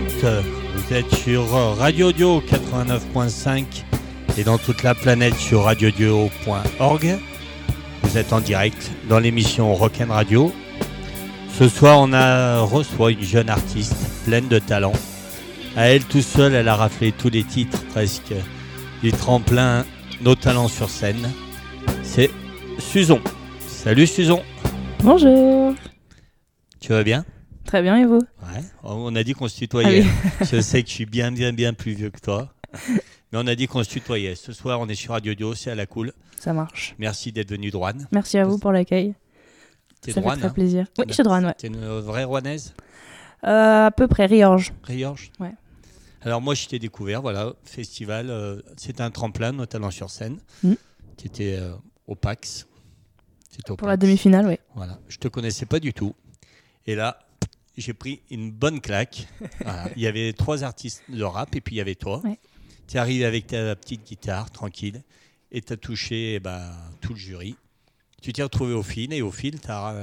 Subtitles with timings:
[0.00, 0.42] 20h30,
[0.74, 1.44] vous êtes sur
[1.76, 3.64] Radio Audio 89.5
[4.38, 7.18] et dans toute la planète sur radiodio.org.
[8.02, 10.52] Vous êtes en direct dans l'émission Rock'n Radio.
[11.58, 14.92] Ce soir, on a reçoit une jeune artiste pleine de talent.
[15.76, 18.34] À elle tout seule, elle a raflé tous les titres presque
[19.02, 19.84] du tremplin
[20.22, 21.30] Nos talents sur scène.
[22.02, 22.30] C'est
[22.78, 23.20] Suzon.
[23.66, 24.42] Salut Suzon.
[25.02, 25.74] Bonjour.
[26.80, 27.24] Tu vas bien?
[27.70, 28.64] Très bien, et vous Ouais.
[28.82, 30.04] On a dit qu'on se tutoyait.
[30.40, 32.52] Ah Je sais que je suis bien, bien, bien plus vieux que toi.
[33.30, 34.34] Mais on a dit qu'on se tutoyait.
[34.34, 36.12] Ce soir, on est sur Radio Dio, c'est à la cool.
[36.40, 36.96] Ça marche.
[36.98, 37.92] Merci d'être venu Rouen.
[38.10, 39.14] Merci à vous pour l'accueil.
[40.00, 40.86] T'es Ça fait très hein plaisir.
[40.98, 41.54] Oui, je suis Rouen, ouais.
[41.58, 42.74] T'es une vraie Rouennaise
[43.46, 44.72] Euh, à peu près, Riorge.
[44.82, 45.54] Riorge Ouais.
[46.22, 48.30] Alors moi, je t'ai découvert, voilà, festival.
[48.30, 50.40] euh, C'était un tremplin, nos talents sur scène.
[50.64, 50.72] Mm.
[51.16, 51.70] Tu étais euh,
[52.08, 52.66] au PAX.
[53.48, 54.56] C'était au Pour la demi-finale, oui.
[54.74, 54.98] Voilà.
[55.08, 56.16] Je te connaissais pas du tout.
[56.86, 57.20] Et là,
[57.80, 59.26] j'ai pris une bonne claque.
[59.60, 59.88] Voilà.
[59.96, 62.20] Il y avait trois artistes de rap et puis il y avait toi.
[62.24, 62.38] Ouais.
[62.86, 65.02] Tu es arrivé avec ta petite guitare, tranquille,
[65.52, 67.56] et tu as touché eh ben, tout le jury.
[68.22, 69.94] Tu t'es retrouvé au fil et au fil, as,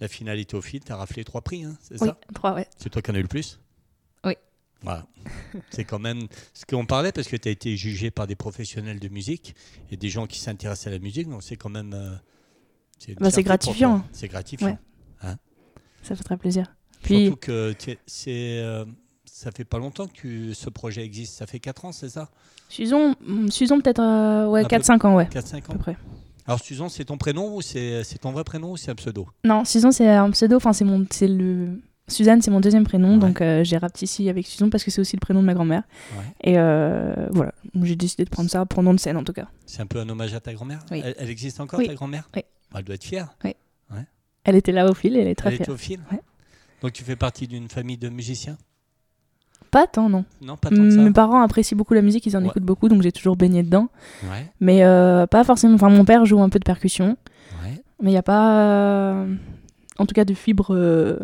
[0.00, 2.18] la finalité au fil, tu as raflé trois prix, hein, c'est Oui, ça?
[2.34, 2.66] trois, ouais.
[2.76, 3.60] C'est toi qui en as eu le plus?
[4.24, 4.34] Oui.
[4.82, 5.06] Voilà.
[5.70, 8.98] c'est quand même ce qu'on parlait parce que tu as été jugé par des professionnels
[8.98, 9.54] de musique
[9.92, 11.94] et des gens qui s'intéressent à la musique, donc c'est quand même.
[11.94, 12.14] euh,
[12.98, 14.04] c'est Bah, gratifiant.
[14.12, 14.76] C'est gratifiant.
[15.22, 15.34] Ouais.
[16.02, 16.74] Ça fait très plaisir.
[17.02, 17.74] Puis, Surtout que
[18.06, 18.30] c'est,
[18.62, 18.84] euh,
[19.24, 21.34] ça fait pas longtemps que tu- ce projet existe.
[21.34, 22.30] Ça fait 4 ans, c'est ça?
[22.68, 25.26] Suzon, hmm, Suzon peut-être euh, ouais, Un peu- 4-5 ans, ouais.
[25.26, 25.96] 4-5 À ans peu près.
[26.46, 29.28] Alors, Suzanne, c'est ton prénom ou c'est, c'est ton vrai prénom ou c'est un pseudo?
[29.44, 30.56] Non, Suzon, c'est un pseudo.
[30.56, 31.06] Enfin, c'est mon.
[31.10, 31.80] C'est le.
[32.08, 33.18] Suzanne, c'est mon deuxième prénom, Ouais.
[33.20, 35.84] donc euh, j'ai rapetissé avec Suzon parce que c'est aussi le prénom de ma grand-mère.
[36.18, 36.24] Ouais.
[36.52, 37.52] Et euh, voilà,
[37.82, 39.46] j'ai décidé de prendre ça pour nom de scène en tout cas.
[39.66, 40.80] C'est un peu un hommage à ta grand-mère?
[40.90, 41.00] Oui.
[41.02, 41.86] elle, elle existe encore, Oui.
[41.86, 42.28] ta grand-mère?
[42.34, 42.42] Oui.
[42.74, 43.36] Elle doit être fière.
[44.44, 45.68] Elle était là au fil elle est très elle fière.
[45.68, 46.00] est au fil?
[46.10, 46.20] Ouais.
[46.82, 48.56] Donc, tu fais partie d'une famille de musiciens?
[49.70, 50.24] Pas tant, non.
[50.42, 51.00] Non, pas tant que ça.
[51.00, 52.48] Mes parents apprécient beaucoup la musique, ils en Ouais.
[52.48, 53.88] écoutent beaucoup, donc j'ai toujours baigné dedans.
[54.24, 55.74] Ouais, Mais euh, pas forcément.
[55.76, 57.16] Enfin, mon père joue un peu de percussion,
[57.64, 57.82] ouais.
[58.02, 58.60] mais il n'y a pas.
[58.66, 59.34] euh,
[59.98, 61.20] en tout cas, de fibre euh,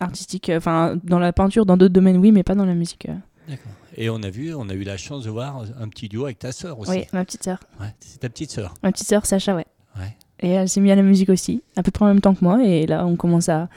[0.00, 0.50] artistique.
[0.54, 3.06] Enfin, dans la peinture, dans d'autres domaines, oui, mais pas dans la musique.
[3.08, 3.14] euh.
[3.48, 3.72] D'accord.
[3.96, 6.38] Et on a vu, on a eu la chance de voir un petit duo avec
[6.38, 6.90] ta sœur aussi.
[6.90, 7.58] Oui, ma petite sœur.
[7.80, 8.74] Ouais, c'est ta petite sœur.
[8.82, 9.66] Ma petite sœur, Sacha, ouais.
[9.96, 10.16] Ouais.
[10.40, 12.42] Et elle s'est mise à la musique aussi, à peu près en même temps que
[12.44, 12.64] moi.
[12.64, 13.68] Et là, on commence à,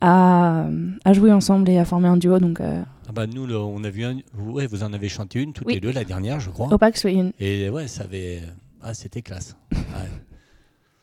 [0.00, 0.66] à,
[1.04, 2.38] à jouer ensemble et à former un duo.
[2.38, 4.18] Donc, euh, Ah bah nous, on a vu un...
[4.38, 5.74] Ouais, vous en avez chanté une toutes Oui.
[5.74, 6.72] les deux la dernière, je crois.
[6.72, 8.40] Opax, oui, une- Et ouais, ça avait.
[8.82, 9.56] Ah, c'était classe.
[9.72, 10.08] Ouais.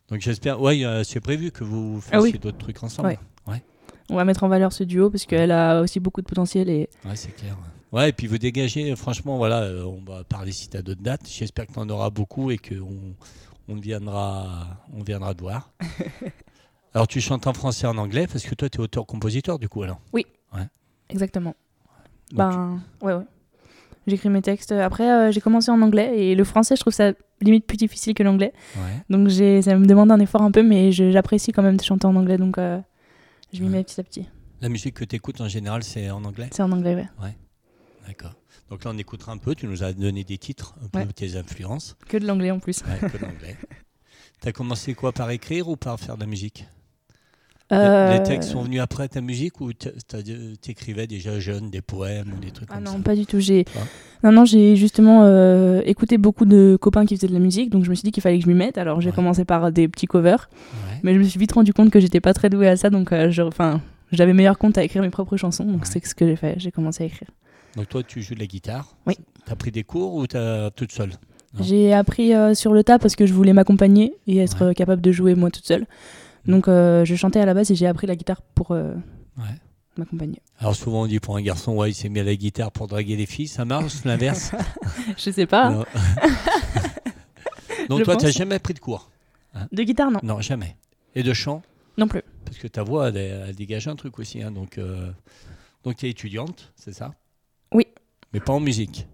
[0.09, 0.61] Donc j'espère.
[0.61, 2.39] Ouais, euh, c'est prévu que vous fassiez Ah oui.
[2.39, 3.17] d'autres trucs ensemble.
[3.47, 3.61] Ouais.
[4.09, 6.69] on va mettre en valeur ce duo parce qu'elle a aussi beaucoup de potentiel.
[6.69, 7.57] Et Ouais, c'est clair.
[7.91, 11.01] Ouais, et puis vous dégagez, franchement, voilà, euh, on va parler si tu as d'autres
[11.01, 11.27] dates.
[11.29, 13.15] J'espère que tu en auras beaucoup et qu'on
[13.69, 15.71] on viendra, on viendra te voir.
[16.97, 19.69] alors tu chantes en français et en anglais parce que toi, tu es auteur-compositeur du
[19.69, 20.01] coup, alors.
[21.09, 21.55] exactement.
[22.31, 23.23] Donc, Ben, ouais, ouais.
[24.07, 24.71] J'écris mes textes.
[24.71, 28.13] Après, euh, j'ai commencé en anglais et le français, je trouve ça limite plus difficile
[28.15, 28.51] que l'anglais.
[28.77, 29.03] ouais.
[29.09, 32.15] Donc, ça me demande un effort un peu, mais j'apprécie quand même de chanter en
[32.15, 32.37] anglais.
[32.37, 32.79] Donc, euh,
[33.53, 33.77] je m'y Ouais.
[33.77, 34.25] mets petit à petit.
[34.61, 36.49] La musique que tu écoutes en général, c'est en anglais?
[36.51, 37.37] C'est en anglais, ouais.
[38.07, 38.33] D'accord.
[38.71, 39.53] Donc là, on écoutera un peu.
[39.55, 41.05] Tu nous as donné des titres, un peu Ouais.
[41.13, 41.95] tes influences.
[42.09, 42.81] Que de l'anglais en plus.
[42.83, 43.55] Ouais, que l'anglais.
[44.41, 46.65] tu as commencé quoi Par écrire ou par faire de la musique?
[47.73, 49.89] Euh, Les textes sont venus après ta musique ou tu
[50.69, 52.99] écrivais déjà jeune des poèmes ou des trucs Ah comme non, ça?
[52.99, 53.39] pas du tout.
[53.41, 53.65] J'ai
[54.23, 57.83] non, non, j'ai justement euh, écouté beaucoup de copains qui faisaient de la musique, donc
[57.83, 58.77] je me suis dit qu'il fallait que je m'y mette.
[58.77, 59.15] Alors j'ai Ouais.
[59.15, 60.99] commencé par des petits covers, Ouais.
[61.03, 63.11] mais je me suis vite rendu compte que j'étais pas très douée à ça, donc
[63.11, 63.81] euh, je- enfin,
[64.13, 65.87] j'avais meilleur compte à écrire mes propres chansons, donc Ouais.
[65.91, 66.55] c'est ce que j'ai fait.
[66.57, 67.29] J'ai commencé à écrire.
[67.75, 68.95] Donc toi, tu joues de la guitare?
[69.05, 69.15] Oui.
[69.45, 71.11] Tu as pris des cours ou tu as toute seule?
[71.53, 71.63] Non.
[71.63, 75.01] J'ai appris euh, sur le tas parce que je voulais m'accompagner et être euh, capable
[75.01, 75.85] de jouer moi toute seule.
[76.47, 78.93] Donc euh, je chantais à la base et j'ai appris la guitare pour euh,
[79.37, 79.43] Ouais.
[79.97, 80.41] m'accompagner.
[80.59, 82.87] Alors souvent, on dit pour un garçon, ouais, il s'est mis à la guitare pour
[82.87, 83.47] draguer les filles.
[83.47, 84.51] Ça marche l'inverse
[85.17, 85.69] Je sais pas.
[85.71, 85.85] Non.
[87.89, 89.09] Donc Je toi, tu n'as jamais pris de cours
[89.71, 90.19] De guitare, non.
[90.23, 90.75] Non, jamais.
[91.15, 91.61] Et de chant?
[91.97, 92.21] Non plus.
[92.45, 94.41] Parce que ta voix, elle, elle dégage un truc aussi.
[94.41, 95.11] hein, donc, euh,
[95.83, 97.13] donc tu es étudiante, c'est ça?
[97.73, 97.87] Oui.
[98.33, 99.07] Mais pas en musique,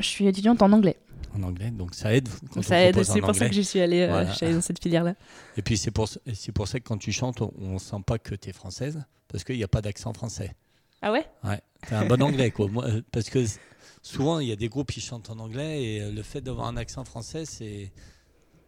[0.00, 0.96] Je suis étudiante en anglais.
[1.36, 1.70] En anglais.
[1.70, 2.28] Donc ça aide.
[2.52, 4.30] Quand ça on aide, c'est pour ça que j'y suis allée, euh, Voilà.
[4.30, 5.14] je suis allée dans cette filière-là.
[5.56, 8.18] Et puis c'est pour, c'est pour ça que quand tu chantes, on, on sent pas
[8.18, 9.02] que tu es française.
[9.28, 10.54] Parce qu'il n'y a pas d'accent français.
[11.02, 11.26] Ah ouais?
[11.44, 11.60] Ouais.
[11.86, 12.66] Tu un bon anglais, quoi.
[12.68, 13.44] Moi, euh, parce que
[14.02, 16.66] souvent, il y a des groupes qui chantent en anglais et euh, le fait d'avoir
[16.66, 17.92] un accent français, c'est.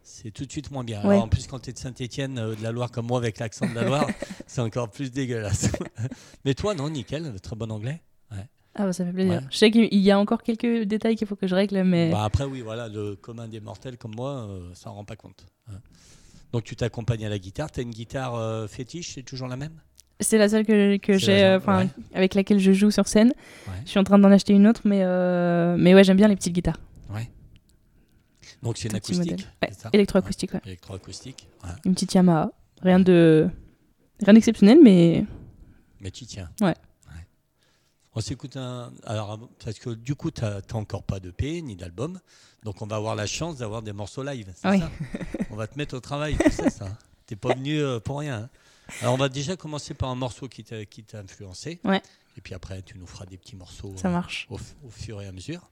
[0.03, 0.99] C'est tout de suite moins bien.
[1.01, 3.69] Alors, en plus, quand tu es de Saint-Etienne, de la Loire comme moi, avec l'accent
[3.69, 4.07] de la Loire,
[4.47, 5.69] c'est encore plus dégueulasse.
[6.43, 8.01] Mais toi, non, nickel, très bon anglais.
[8.75, 9.33] Ah bah ça fait plaisir.
[9.33, 9.47] Ouais.
[9.51, 12.23] Je sais qu'il y a encore quelques détails qu'il faut que je règle, mais Bah
[12.23, 15.45] après, oui, voilà, le commun des mortels comme moi, euh, ça ne rend pas compte.
[15.69, 15.73] hein.
[16.53, 17.71] Donc, tu t'accompagnes à la guitare.
[17.71, 19.73] Tu as une guitare euh, fétiche, c'est toujours la même?
[20.19, 21.87] C'est la seule que, que j'ai, euh, ouais.
[22.13, 23.33] avec laquelle je joue sur scène.
[23.67, 23.73] Ouais.
[23.85, 26.35] Je suis en train d'en acheter une autre, mais, euh, mais ouais, j'aime bien les
[26.35, 26.77] petites guitares.
[28.63, 29.47] Donc c'est une acoustique.
[29.63, 30.61] Ouais, Électroacoustique, ouais.
[30.65, 31.47] Électroacoustique.
[31.63, 31.69] ouais.
[31.85, 32.51] Une petite Yamaha.
[32.83, 33.49] Rien de.
[34.23, 35.25] Rien d'exceptionnel, mais.
[35.99, 36.47] Mais tu tiens.
[36.61, 36.75] Ouais.
[38.13, 38.91] On s'écoute un.
[39.05, 42.19] Alors, parce que du coup, tu n'as encore pas d'EP ni d'album.
[42.63, 44.53] Donc, on va avoir la chance d'avoir des morceaux live.
[44.65, 44.79] Oui.
[44.79, 44.91] ça?
[45.49, 46.87] On va te mettre au travail, tu sais ça.
[47.27, 48.41] Tu pas venu euh, pour rien.
[48.43, 48.49] hein.
[48.99, 51.79] Alors, on va déjà commencer par un morceau qui t'a qui t'a influencé.
[51.85, 52.01] Ouais.
[52.37, 54.47] Et puis après, tu nous feras des petits morceaux Ça euh, marche.
[54.49, 54.57] au,
[54.89, 55.69] fur et à mesure.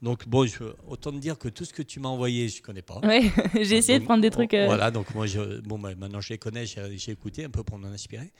[0.00, 2.62] Donc, bon, je, autant te dire que tout ce que tu m'as envoyé, je ne
[2.62, 3.00] connais pas.
[3.00, 3.30] Ouais,
[3.62, 4.54] j'ai essayé de prendre des trucs.
[4.54, 7.50] euh, Voilà, donc moi, je, bon, bah, maintenant je les connais, j'ai j'ai écouté un
[7.50, 8.32] peu pour m'en inspirer.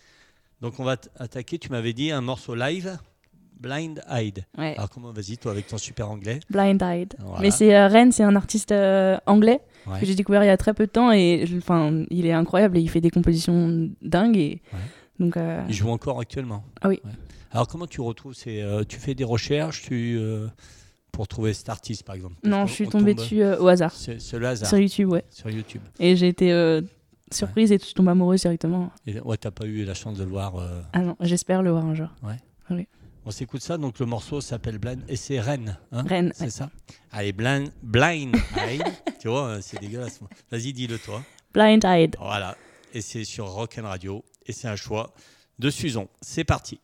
[0.62, 2.98] Donc on va attaquer, tu m'avais dit un morceau live,
[3.58, 4.44] Blind Eyed.
[4.58, 4.74] ouais.
[4.76, 6.40] Alors comment, vas-y, toi avec ton super anglais.
[6.50, 7.14] Blind Eyed.
[7.18, 7.40] Voilà.
[7.40, 10.00] Mais c'est euh, Ren, c'est un artiste euh, anglais Ouais.
[10.00, 12.76] que j'ai découvert il y a très peu de temps et enfin, il est incroyable
[12.76, 14.78] et il fait des compositions dingues et Ouais.
[15.20, 16.64] donc euh, Il joue encore actuellement.
[16.82, 17.00] Ah oui.
[17.04, 17.10] Ouais.
[17.52, 20.18] Alors comment tu retrouves ces, Tu fais des recherches tu,
[21.12, 22.34] pour trouver cet artiste par exemple?
[22.44, 25.24] Non, je suis tombée tombe- dessus au hasard C'est le hasard sur YouTube, ouais.
[25.30, 25.82] sur YouTube.
[26.00, 26.80] Et j'ai été
[27.32, 28.90] surprise et je tombe amoureuse directement.
[29.06, 30.54] Et ouais, t'as pas eu la chance de le voir.
[30.92, 32.08] Ah non, j'espère le voir un jour.
[33.28, 35.76] On s'écoute ça, donc le morceau s'appelle Blind et c'est Rennes.
[35.90, 36.50] Hein Ren, C'est ouais.
[36.50, 36.70] ça?
[37.10, 38.84] Allez, blind, blind Eyed.
[39.20, 40.20] tu vois, c'est dégueulasse.
[40.48, 41.24] Vas-y, dis-le toi.
[41.52, 42.14] Blind Eyed.
[42.20, 42.56] Voilà.
[42.94, 44.24] Et c'est sur Rock and Radio.
[44.46, 45.12] Et c'est un choix
[45.58, 46.08] de Suzon.
[46.20, 46.78] C'est parti.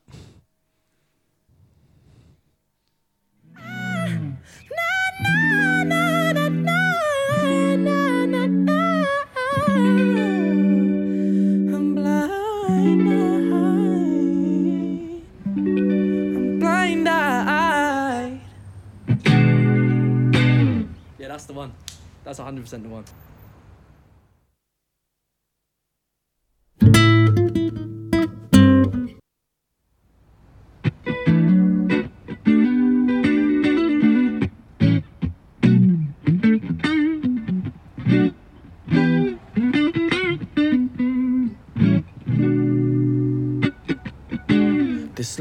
[5.24, 5.71] I'm
[16.92, 18.40] I'm.
[21.18, 21.72] Yeah, that's the one.
[22.24, 23.04] That's 100% the one.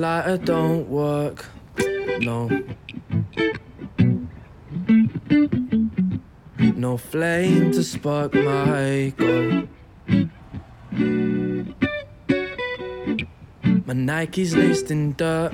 [0.01, 1.45] Lighter don't work.
[2.21, 2.49] No.
[6.75, 9.67] No flame to spark my goal.
[13.85, 15.53] My Nike's laced in dirt.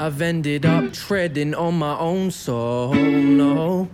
[0.00, 2.94] I've ended up treading on my own soul.
[2.94, 3.88] No.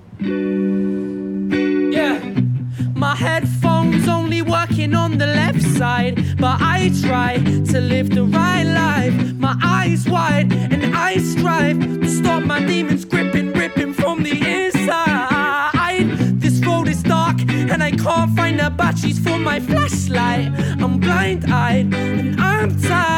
[4.85, 7.39] Working on the left side, but I try
[7.73, 9.15] to live the right life.
[9.35, 16.07] My eyes wide, and I strive to stop my demons gripping, ripping from the inside.
[16.41, 20.53] This road is dark, and I can't find the batteries for my flashlight.
[20.83, 23.13] I'm blind eyed, and I'm tired.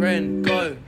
[0.00, 0.79] Ren, go.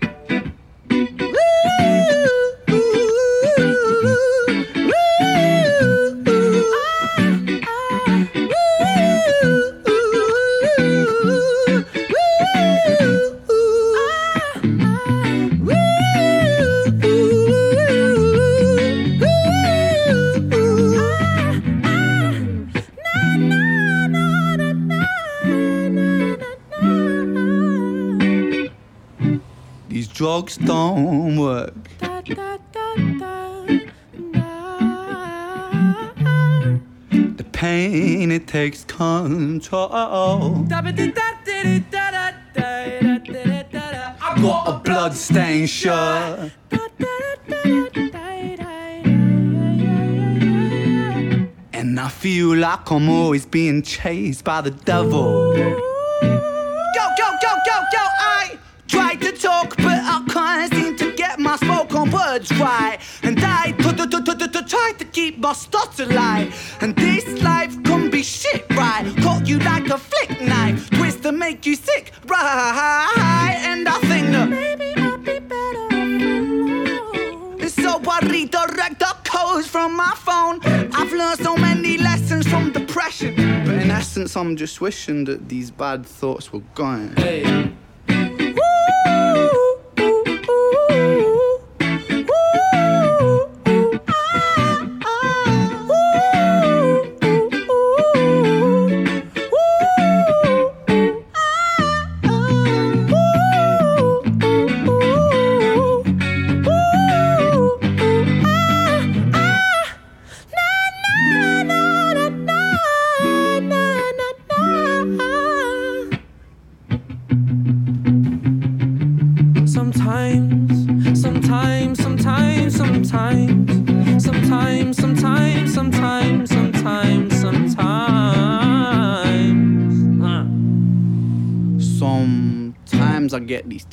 [30.23, 31.75] Drugs don't work.
[37.41, 39.89] The pain it takes control.
[39.93, 40.69] I
[44.41, 46.53] got a bloodstained shirt.
[51.73, 55.92] And I feel like I'm always being chased by the devil.
[62.43, 62.99] Words right.
[63.23, 63.73] And I
[64.69, 66.77] try to keep my stutter alive.
[66.81, 69.05] And this life can be shit, right?
[69.23, 73.57] Caught you like a flick knife, twist to make you sick, right?
[73.59, 77.69] And I think that maybe I'll be better alone.
[77.69, 80.61] So I redirect the codes from my phone.
[80.95, 83.35] I've learned so many lessons from depression.
[83.37, 87.15] But in essence, I'm just wishing that these bad thoughts were gone.
[87.17, 87.73] Hey.
[90.89, 91.42] Sometimes,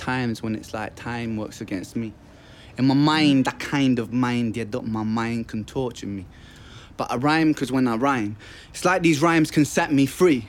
[0.09, 2.11] times when it's like time works against me.
[2.77, 6.25] In my mind, that kind of mind, yeah, that my mind can torture me.
[6.99, 8.35] But I rhyme because when I rhyme,
[8.71, 10.45] it's like these rhymes can set me free.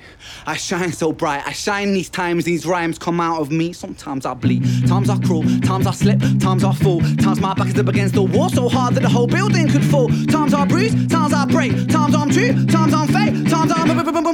[0.47, 3.73] I shine so bright, I shine these times, these rhymes come out of me.
[3.73, 7.03] Sometimes I bleed, times I crawl, times I slip, times I fall.
[7.19, 9.85] Times my back is up against the wall so hard that the whole building could
[9.85, 10.09] fall.
[10.27, 13.81] Times I bruise, times I break, times I'm true, times I'm fake, times I'm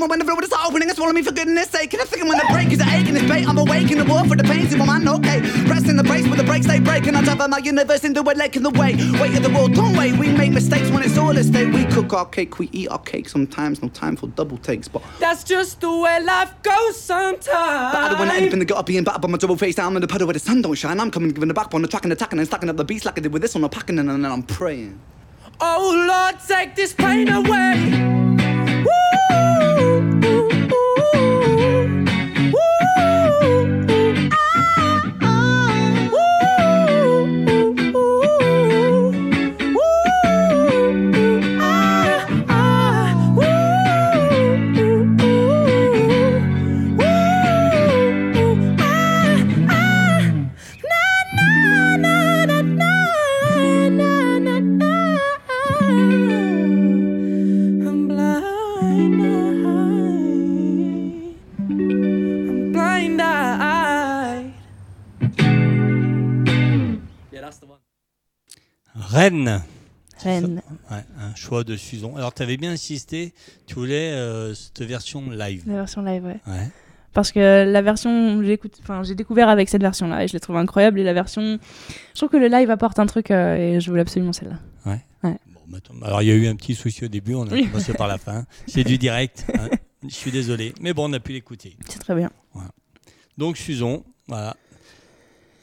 [0.08, 1.92] when the road is opening and swallow me for goodness sake.
[1.92, 4.25] And I think when the break is aching, it's bait, I'm awake in the war
[4.25, 5.40] for the pain, see my man, okay.
[5.66, 8.32] Pressing the brakes, but the brakes they break, and I drive my universe into a
[8.32, 8.94] lake in the way.
[9.20, 11.73] Weight of the world, don't wait, we make mistakes when it's all at stake.
[11.73, 15.02] We cook our cake, we eat our cake sometimes, no time for double takes, but
[15.18, 17.46] That's just the way life goes sometimes.
[17.46, 20.26] Battered when that got up being battered by my double face down in the puddle
[20.26, 21.00] where the sun don't shine.
[21.00, 23.04] I'm coming, giving the back on the track and attacking and stacking up the beats
[23.04, 23.64] like I did with this one.
[23.64, 24.98] I'm packing and then I'm praying.
[25.60, 27.90] Oh Lord, take this pain away.
[28.84, 29.55] Woo,
[69.16, 69.62] Rennes.
[70.23, 70.62] Rennes.
[70.90, 72.16] Ouais, un choix de Suzon.
[72.16, 73.32] Alors, tu avais bien insisté,
[73.66, 75.62] tu voulais euh, cette version live.
[75.66, 76.40] La version live, ouais.
[76.46, 76.68] Ouais.
[77.14, 81.00] Parce que la version, j'ai découvert avec cette version-là et je l'ai trouvée incroyable.
[81.00, 81.58] Et la version,
[82.12, 84.58] je trouve que le live apporte un truc euh, et je voulais absolument celle-là.
[85.23, 85.32] Bon,
[85.68, 87.66] bah, attends, alors, il y a eu un petit souci au début, on a Oui.
[87.68, 88.44] commencé par la fin.
[88.66, 89.46] C'est du direct.
[89.58, 89.68] hein.
[90.02, 90.75] Je suis désolé.
[90.80, 91.76] Mais bon, on a pu l'écouter.
[91.88, 92.30] C'est très bien.
[93.38, 94.54] Donc, Suzon, voilà.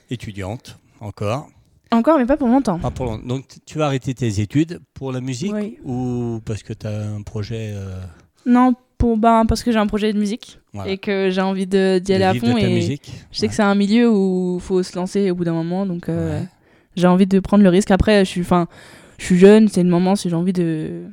[0.09, 1.49] Étudiante, encore.
[1.93, 2.79] Encore, mais pas pour longtemps.
[2.79, 5.77] Pas pour long- Donc, tu vas arrêter tes études pour la musique Oui.
[5.85, 7.99] ou parce que tu as un projet euh,
[8.45, 11.67] Non, pour, ben, parce que j'ai un projet de musique voilà, et que j'ai envie
[11.67, 12.57] de- d'y aller à fond.
[12.57, 15.43] Et musique je sais que c'est un milieu où il faut se lancer au bout
[15.45, 15.85] d'un moment.
[15.85, 16.47] Donc, euh, Ouais.
[16.95, 17.91] j'ai envie de prendre le risque.
[17.91, 21.03] Après, je suis, je suis jeune, c'est le moment si j'ai envie de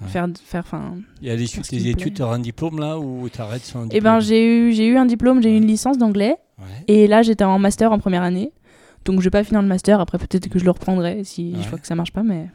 [0.00, 0.08] Ouais.
[0.08, 0.94] faire, faire, enfin.
[1.22, 3.84] Et à l'issue de tes études, tu auras un diplôme là ou tu arrêtes sans
[3.86, 4.02] Eh diplôme?
[4.14, 6.36] ben, j'ai eu, j'ai eu un diplôme, j'ai eu une licence d'anglais.
[6.86, 8.50] Et là, j'étais en master en première année.
[9.08, 10.00] Donc, je vais pas finir le master.
[10.00, 11.62] Après, peut-être que je le reprendrai si Ouais.
[11.62, 12.22] je vois que ça marche pas.
[12.22, 12.46] Mais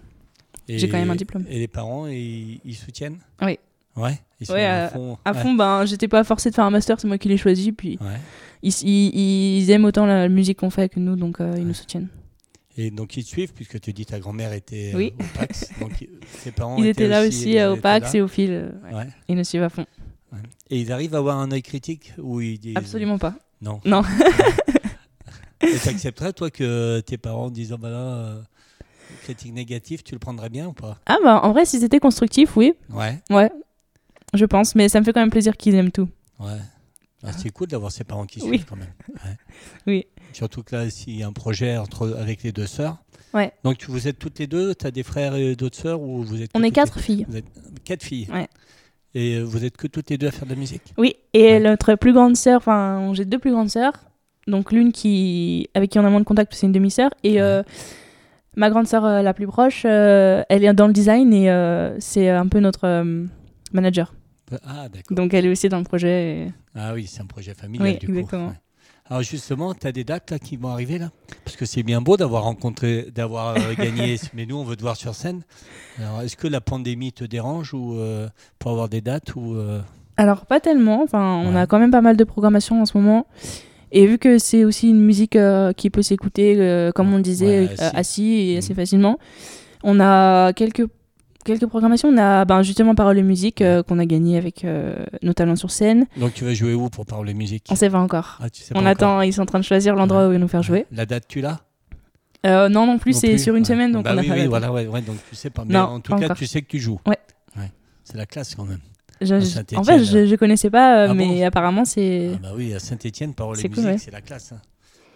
[0.69, 1.45] j'ai quand même un diplôme.
[1.49, 3.17] Et les parents, ils, ils soutiennent?
[3.41, 3.57] Oui.
[3.95, 5.17] Ouais Ils sont Ouais, à fond.
[5.25, 5.39] à ouais.
[5.41, 7.71] fond, ben, j'étais pas forcée de faire un master, c'est moi qui l'ai choisi.
[7.71, 8.17] Puis Ouais.
[8.63, 11.73] ils, ils, ils aiment autant la musique qu'on fait que nous, donc euh, ils nous
[11.75, 12.07] soutiennent.
[12.75, 15.13] Et donc ils te suivent, puisque tu dis ta grand-mère était euh, Oui.
[15.19, 15.69] au PAX.
[15.79, 15.91] Donc
[16.43, 18.49] tes parents Ils étaient là aussi euh, au PAX et au fil.
[18.51, 19.85] euh, Ils nous suivent à fond.
[20.71, 22.75] Et ils arrivent à avoir un œil critique ou ils disent...
[22.77, 23.35] Absolument pas.
[23.61, 23.79] Non.
[23.85, 24.01] Non.
[25.63, 28.41] Et tu accepterais, toi, que tes parents disent oh, bah là, euh,
[29.23, 30.97] critique négative, tu le prendrais bien ou pas?
[31.05, 32.73] Ah bah en vrai, si c'était constructif, oui.
[32.89, 33.19] Ouais.
[33.29, 33.51] Ouais.
[34.33, 36.09] Je pense, mais ça me fait quand même plaisir qu'ils aiment tout.
[36.39, 36.57] Ouais.
[37.25, 38.47] Ah, c'est cool d'avoir ses parents qui Oui.
[38.49, 38.93] suivent quand même.
[39.09, 39.37] Ouais.
[39.87, 40.05] Oui.
[40.33, 42.97] Surtout que là, s'il y a un projet entre, avec les deux sœurs.
[43.33, 43.51] Ouais.
[43.63, 46.23] Donc tu- vous êtes toutes les deux, tu as des frères et d'autres sœurs ou
[46.23, 47.25] vous êtes On est quatre les- filles.
[47.29, 47.45] Vous êtes
[47.83, 48.27] quatre filles.
[48.33, 48.47] Ouais.
[49.15, 50.93] Et vous êtes que toutes les deux à faire de la musique?
[50.97, 51.59] Oui, et Ouais.
[51.59, 53.93] notre plus grande sœur, enfin, j'ai deux plus grandes sœurs.
[54.47, 57.11] Donc l'une qui avec qui on a moins de contact, c'est une demi-sœur.
[57.23, 57.63] Et euh,
[58.57, 61.47] ma grande sœur euh, la plus proche, euh, elle est dans le design et
[61.99, 63.03] c'est un peu notre
[63.71, 64.13] manager.
[64.65, 65.15] Ah d'accord.
[65.15, 66.07] Donc elle est aussi dans le projet.
[66.47, 68.35] et- Ah oui, c'est un projet familial Oui, du coup.
[68.35, 68.49] Ouais.
[69.09, 71.09] Alors justement, tu as des dates là, qui vont arriver là?
[71.43, 74.95] Parce que c'est bien beau d'avoir rencontré, d'avoir gagné, mais nous on veut te voir
[74.95, 75.41] sur scène.
[75.99, 77.97] Alors est-ce que la pandémie te dérange ou
[78.59, 79.55] pour avoir des dates ou
[80.17, 81.61] Alors pas tellement, enfin on Ouais.
[81.61, 83.25] a quand même pas mal de programmation en ce moment.
[83.95, 87.21] Et vu que c'est aussi une musique euh, qui peut s'écouter, euh, comme on le
[87.21, 87.95] disait, Ouais, euh, assis.
[87.95, 88.57] assis et Mhm.
[88.57, 89.19] assez facilement,
[89.83, 90.87] on a quelques,
[91.45, 92.09] quelques programmations.
[92.09, 95.55] On a ben, justement Parole et Musique euh, qu'on a gagné avec euh, nos talents
[95.55, 96.07] sur scène.
[96.17, 97.67] Donc tu vas jouer où pour parler musique?
[97.69, 98.39] On sait pas encore.
[98.41, 100.39] Ah, tu sais on attend, ils sont en train de choisir l'endroit où ils vont
[100.39, 100.87] nous faire jouer.
[100.91, 101.59] La date tu l'as?
[102.45, 103.67] Euh, non, non plus, c'est sur une Ouais.
[103.67, 105.63] semaine, donc Bah on a oui, oui, voilà, ouais, ouais, donc tu sais pas.
[105.65, 106.35] Mais Non, en tout cas, encore.
[106.37, 106.99] tu sais que tu joues.
[107.07, 107.17] Ouais.
[108.03, 108.79] C'est la classe quand même.
[109.25, 112.31] Je- en fait, je, je connaissais pas, euh, Ah mais bon apparemment c'est.
[112.35, 113.97] Ah bah oui, à Saint-Etienne, Parole et Musique, cool, ouais.
[113.97, 114.51] c'est la classe.
[114.51, 114.61] hein.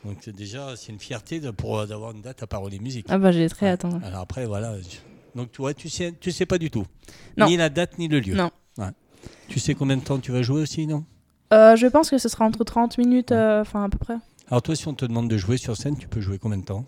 [0.05, 3.07] Donc déjà, c'est une fierté de- pour d'avoir une date à Parole et Musique.
[3.09, 3.71] Ah bah j'ai très Ouais.
[3.73, 3.85] hâte.
[3.85, 3.99] hein.
[4.03, 4.73] Alors après, voilà.
[5.35, 6.85] Donc tu vois, tu sais, tu sais pas du tout.
[7.35, 7.47] Non.
[7.47, 8.35] Ni la date, ni le lieu.
[8.35, 8.51] Non.
[8.77, 8.85] Ouais.
[9.49, 11.03] Tu sais combien de temps tu vas jouer aussi, non?
[11.53, 14.15] Euh, je pense que ce sera entre 30 minutes, euh, enfin à peu près.
[14.49, 16.63] Alors toi, si on te demande de jouer sur scène, tu peux jouer combien de
[16.65, 16.85] temps?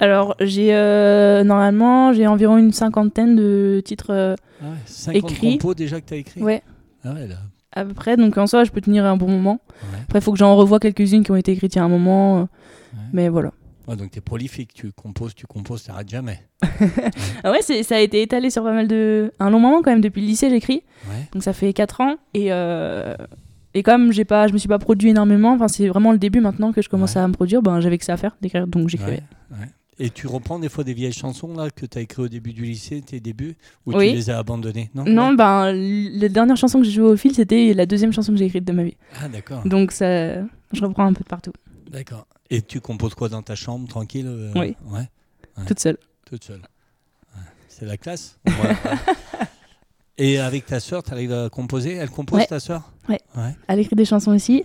[0.00, 5.58] Alors, j'ai euh, normalement, j'ai environ une cinquantaine de titres euh, ah ouais, 50 Écrit.
[5.58, 6.62] compos déjà que tu as écrit ouais,
[7.04, 7.36] Ah ouais, là.
[7.72, 8.16] à peu près.
[8.16, 9.60] Donc, en soi, je peux tenir un bon moment.
[9.92, 9.98] Ouais.
[10.02, 11.88] Après, il faut que j'en revoie quelques-unes qui ont été écrites il y a un
[11.88, 12.38] moment.
[12.38, 12.42] euh,
[12.94, 13.00] Ouais.
[13.12, 13.50] Mais voilà.
[13.88, 16.40] Ouais, donc tu es prolifique, tu composes, tu composes, tu n'arrêtes jamais.
[17.44, 19.32] Ah ouais, ça a été étalé sur pas mal de.
[19.40, 20.00] Un long moment quand même.
[20.00, 20.82] Depuis le lycée, j'écris.
[21.08, 21.28] Ouais.
[21.32, 22.16] Donc, ça fait 4 ans.
[22.34, 23.14] Et, euh,
[23.74, 26.40] et comme j'ai pas, je me suis pas produit énormément, enfin, c'est vraiment le début
[26.40, 27.20] maintenant que je commence Ouais.
[27.22, 28.66] à me produire, ben, j'avais que ça à faire, d'écrire.
[28.68, 29.22] Donc, j'écrivais.
[29.50, 29.66] Ouais, ouais.
[30.00, 32.52] Et tu reprends des fois des vieilles chansons là que tu as écrites au début
[32.52, 34.10] du lycée, tes débuts, ou Oui.
[34.10, 35.36] tu les as abandonnées Non, Non, Ouais.
[35.36, 38.46] ben, la dernière chanson que j'ai jouée au fil, c'était la deuxième chanson que j'ai
[38.46, 38.96] écrite de ma vie.
[39.22, 39.62] Ah d'accord.
[39.64, 41.52] Donc, ça, je reprends un peu de partout,
[41.90, 42.26] D'accord.
[42.50, 44.74] Et tu composes quoi dans ta chambre, tranquille euh, Oui.
[44.86, 45.08] Ouais,
[45.66, 45.96] toute seule.
[46.26, 46.60] toute seule.
[47.36, 47.42] Ouais.
[47.68, 48.38] C'est la classe?
[50.18, 51.94] Et avec ta sœur, tu arrives à composer?
[51.94, 52.92] Elle compose ta sœur?
[53.08, 53.20] Ouais.
[53.36, 53.54] Ouais.
[53.66, 54.64] Elle écrit des chansons aussi.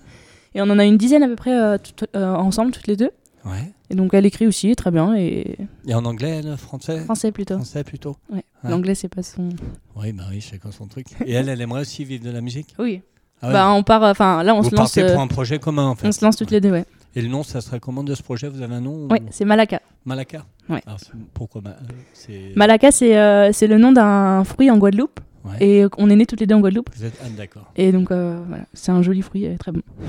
[0.54, 1.78] Et on en a une dizaine à peu près euh,
[2.16, 3.12] euh, ensemble, toutes les deux.
[3.46, 3.72] Ouais.
[3.90, 5.16] Et donc, elle écrit aussi très bien.
[5.16, 7.00] Et Et en anglais, elle, français?
[7.06, 7.56] Français plutôt.
[7.56, 8.44] Français plutôt Ouais.
[8.64, 8.70] Ouais.
[8.72, 9.50] L'anglais, c'est pas son.
[9.96, 11.08] Oui, bah oui, chacun son truc?
[11.26, 12.76] Et elle, elle aimerait aussi vivre de la musique?
[12.78, 13.02] Oui.
[13.42, 13.54] Ah ouais?
[13.54, 14.04] Bah, on part.
[14.04, 14.98] Enfin, là, on Vous se lance.
[14.98, 16.08] euh, pour un projet commun en fait.
[16.08, 16.86] on se lance toutes les deux, ouais.
[17.16, 18.50] Et le nom, ça serait comment de ce projet?
[18.50, 19.82] Vous avez un nom ou- Ouais, c'est Malaka.
[20.06, 20.82] Malaka Ouais.
[20.86, 21.00] Alors,
[21.34, 22.52] pourquoi euh.
[22.56, 25.20] Malaka, c'est euh, le nom d'un fruit en Guadeloupe.
[25.62, 26.90] Et on est nés toutes les deux en Guadeloupe.
[26.96, 27.20] Vous êtes...
[27.24, 27.72] Ah, d'accord.
[27.76, 29.82] Et donc, euh, voilà, c'est un joli fruit, euh, très bon.
[30.00, 30.06] Ouais.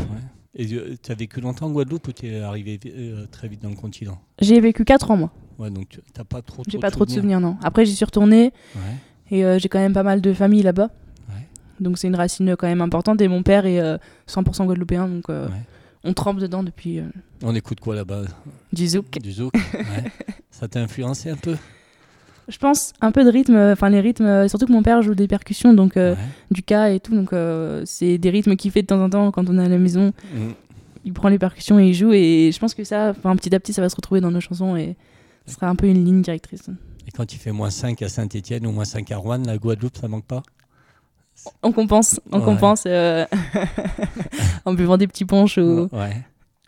[0.55, 3.69] Et tu as vécu longtemps en Guadeloupe ou tu es arrivé euh, très vite dans
[3.71, 4.21] le continent?
[4.41, 5.31] J'ai vécu 4 ans, moi.
[5.59, 7.57] Ouais, donc tu n'as pas trop, J'ai trop pas trop de souvenirs, non.
[7.63, 8.81] Après, j'y suis retournée Ouais.
[9.37, 10.91] et euh, j'ai quand même pas mal de famille là-bas.
[11.29, 11.47] Ouais.
[11.79, 13.21] Donc, c'est une racine quand même importante.
[13.21, 13.97] Et mon père est euh,
[14.29, 15.49] 100% guadeloupéen, donc euh,
[16.03, 17.05] on trempe dedans depuis euh,
[17.43, 18.23] On écoute quoi là-bas?
[18.73, 19.19] du zouk.
[19.21, 20.11] Du zouk ouais.
[20.51, 21.57] Ça t'a influencé un peu?
[22.51, 25.01] Je pense un peu de rythme, euh, enfin les rythmes, euh, surtout que mon père
[25.03, 26.19] joue des percussions, donc euh, Ouais.
[26.51, 29.31] du cas et tout, donc euh, c'est des rythmes qu'il fait de temps en temps
[29.31, 30.13] quand on est à la maison.
[30.35, 30.39] Mm.
[31.05, 33.61] Il prend les percussions et il joue, et je pense que ça, enfin petit à
[33.61, 34.97] petit, ça va se retrouver dans nos chansons et
[35.47, 36.69] ce sera un peu une ligne directrice.
[37.09, 39.97] Et quand il fait moins 5 à Saint-Etienne ou moins 5 à Rouen, la Guadeloupe,
[39.97, 40.43] ça manque pas?
[41.63, 42.45] On compense, on Ouais.
[42.45, 43.25] compense euh,
[44.65, 46.17] en buvant des petits punchs ou Ouais.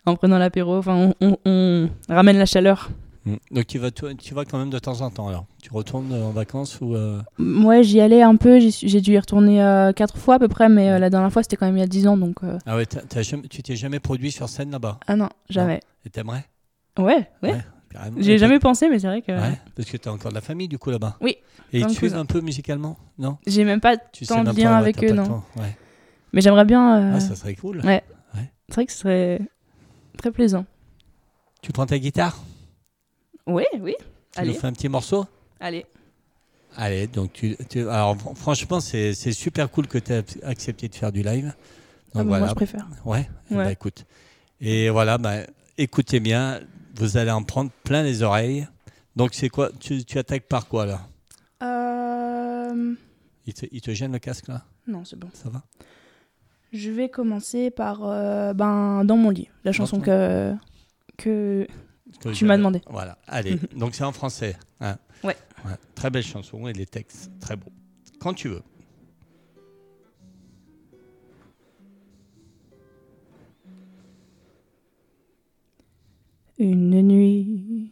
[0.05, 2.89] en prenant l'apéro, enfin on, on- on ramène la chaleur.
[3.25, 3.35] Mm.
[3.51, 6.11] Donc tu vas, tu, tu vas quand même de temps en temps alors Tu retournes
[6.11, 9.93] euh, en vacances ou euh, Moi j'y allais un peu, j'ai dû y retourner euh,
[9.93, 11.83] quatre fois à peu près, mais euh, la dernière fois c'était quand même il y
[11.83, 12.43] a 10 ans, donc...
[12.43, 14.99] euh, Ah ouais, t'as- t'as jamais- tu t'es jamais produit sur scène là-bas?
[15.07, 15.79] Ah non, jamais.
[16.05, 16.45] Et t'aimerais?
[16.99, 17.53] Ouais, ouais.
[17.53, 18.17] Ouais, carrément.
[18.21, 20.31] J'y ai Et jamais pensé, mais c'est vrai que Ouais, parce que tu as encore
[20.31, 21.15] de la famille du coup là-bas.
[21.21, 21.37] Oui,
[21.71, 23.37] Et ils suivent un peu musicalement Non?
[23.47, 25.41] J'ai même pas Tu tant de lien avec t'as eux, non.
[25.55, 25.77] ouais.
[26.33, 27.13] Mais j'aimerais bien...
[27.15, 27.79] Ah, ça serait cool.
[27.85, 28.03] ouais.
[28.69, 29.39] C'est vrai que ce serait
[30.17, 30.65] très plaisant.
[31.61, 32.37] Tu prends ta guitare?
[33.47, 33.95] Oui, oui.
[33.99, 34.53] Tu Allez.
[34.53, 35.25] nous fais un petit morceau
[35.59, 35.85] Allez.
[36.75, 40.95] Allez, donc tu, tu- alors fr- franchement, c'est super cool que tu aies accepté de
[40.95, 41.53] faire du live.
[42.13, 42.39] Donc Ah voilà.
[42.39, 42.87] Moi je préfère.
[43.05, 43.71] Ouais, Ouais.
[43.73, 44.05] écoute.
[44.59, 45.37] Et voilà, bah,
[45.77, 46.61] écoutez bien,
[46.95, 48.67] vous allez en prendre plein les oreilles.
[49.15, 51.01] Donc c'est quoi tu, tu attaques par quoi là?
[51.61, 52.93] Euh...
[53.45, 54.63] il te, il te gêne le casque là?
[54.87, 55.29] Non, c'est bon.
[55.33, 55.61] Ça va?
[56.71, 60.53] Je vais commencer par euh, ben, Dans mon lit, la chanson que
[61.17, 61.67] Que
[62.33, 62.81] tu m'as demandé.
[62.89, 63.57] Voilà, allez.
[63.75, 64.55] donc c'est en français.
[64.79, 64.97] hein.
[65.23, 65.35] Ouais.
[65.95, 67.71] Très belle chanson et les textes très beaux.
[68.19, 68.61] Quand tu veux.
[76.59, 77.91] Une nuit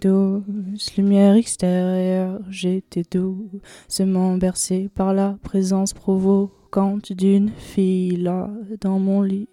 [0.00, 9.22] douce, lumière extérieure, j'étais doucement bercé par la présence provocante d'une fille là dans mon
[9.22, 9.48] lit.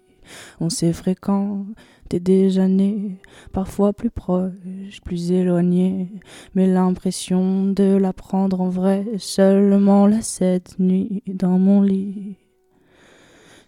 [0.60, 3.20] On s'est fréquenté des années,
[3.52, 6.10] parfois plus proches, plus éloignés,
[6.54, 12.36] mais l'impression de la prendre en vrai seulement là cette nuit dans mon lit.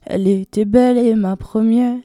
[0.05, 1.98] Elle était belle et ma première.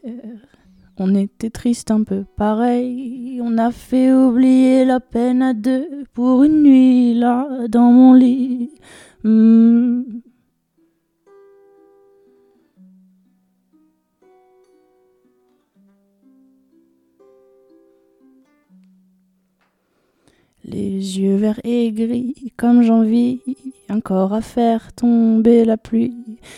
[1.00, 3.39] On était triste un peu pareil.
[3.43, 8.72] On a fait oublier la peine à deux pour une nuit là dans mon lit.
[9.24, 10.02] Hmm.
[20.67, 23.39] Les yeux verts et gris comme j'envie
[23.89, 26.13] encore à faire tomber la pluie.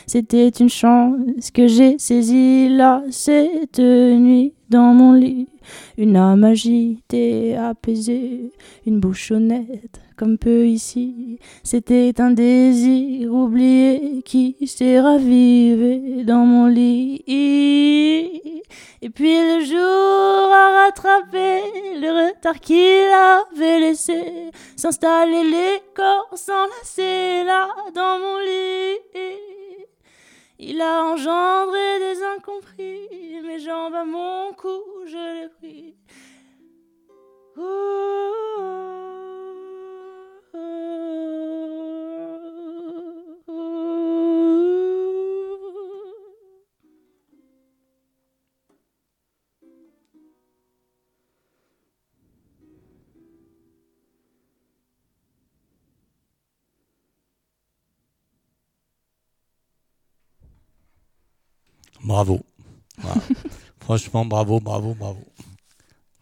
[0.08, 5.48] C'était une chance que j'ai saisie là cette nuit dans mon lit.
[5.98, 8.52] Une âme agitée, apaisée,
[8.88, 11.40] une bouche honnête comme peu ici.
[11.64, 17.24] C'était un désir oublié qui s'est ravivé dans mon lit.
[19.02, 21.62] Et puis le jour a rattrapé
[22.02, 23.10] le retard qu'il
[23.56, 29.00] avait laissé s'installer les corps s'enlacer là dans mon lit.
[30.60, 33.08] Il a engendré des incompris,
[33.42, 35.96] mes jambes à mon cou, je l'ai pris.
[62.10, 62.44] Bravo.
[63.80, 65.24] Franchement, bravo, bravo, bravo.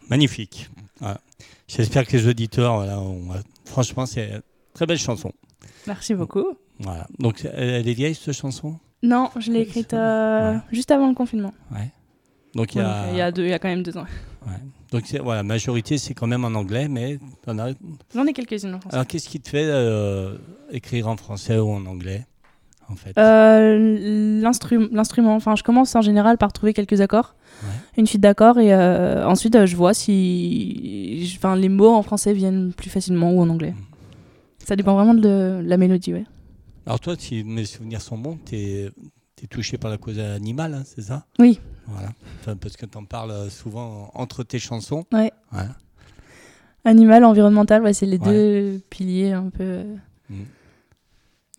[0.10, 0.70] Magnifique.
[1.00, 1.20] Voilà.
[1.68, 3.00] J'espère que les auditeurs, voilà,
[3.66, 4.42] franchement, c'est une
[4.74, 5.32] très belle chanson.
[5.86, 6.46] Merci beaucoup.
[6.80, 7.08] Voilà.
[7.20, 8.80] Donc, elle, est vieille, cette chanson?
[9.04, 11.54] Non, je l'ai écrite euh, juste avant le confinement.
[11.72, 11.92] Ouais.
[12.56, 13.04] Donc, il y a.
[13.04, 14.06] donc, il y a deux- il y a quand même deux ans.
[14.48, 14.54] ouais.
[14.92, 17.74] Donc, voilà, majorité, c'est quand même en anglais, mais t'en as-
[18.16, 18.96] J'en ai quelques-unes en français.
[18.96, 20.38] Alors, qu'est-ce qui te fait euh,
[20.72, 22.26] écrire en français ou en anglais,
[22.90, 27.70] en fait Euh, l'instru- L'instrument, enfin, je commence en général par trouver quelques accords, Ouais.
[27.98, 32.34] une suite d'accords, et euh, ensuite euh, je vois si enfin, les mots en français
[32.34, 33.72] viennent plus facilement ou en anglais.
[33.72, 34.66] Mm.
[34.66, 36.26] Ça dépend vraiment de la mélodie, ouais.
[36.86, 38.92] Alors, toi, si mes souvenirs sont bons, tu es,
[39.50, 41.26] touché par la cause animale, hein, c'est ça?
[41.40, 41.60] Oui.
[41.86, 42.10] Voilà.
[42.40, 45.06] Enfin, parce que tu en parles souvent entre tes chansons.
[45.14, 45.32] Ouais.
[45.52, 45.76] Voilà.
[46.86, 48.26] Animal, environnemental, ouais, c'est les Ouais.
[48.32, 49.84] deux piliers un peu
[50.30, 50.36] Mm.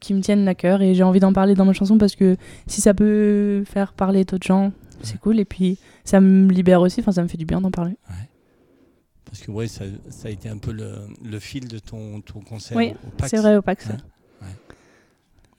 [0.00, 2.36] Qui me tiennent à cœur, et j'ai envie d'en parler dans ma chanson parce que
[2.66, 7.00] si ça peut faire parler d'autres gens, c'est cool, et puis ça me libère aussi,
[7.00, 7.96] enfin, ça me fait du bien d'en parler.
[9.24, 12.40] Parce que ouais, ça, ça a été un peu le, le fil de ton, ton
[12.40, 13.30] concert Oui, au, au PAX.
[13.30, 13.86] C'est vrai, au PAX.
[13.86, 14.48] Ouais.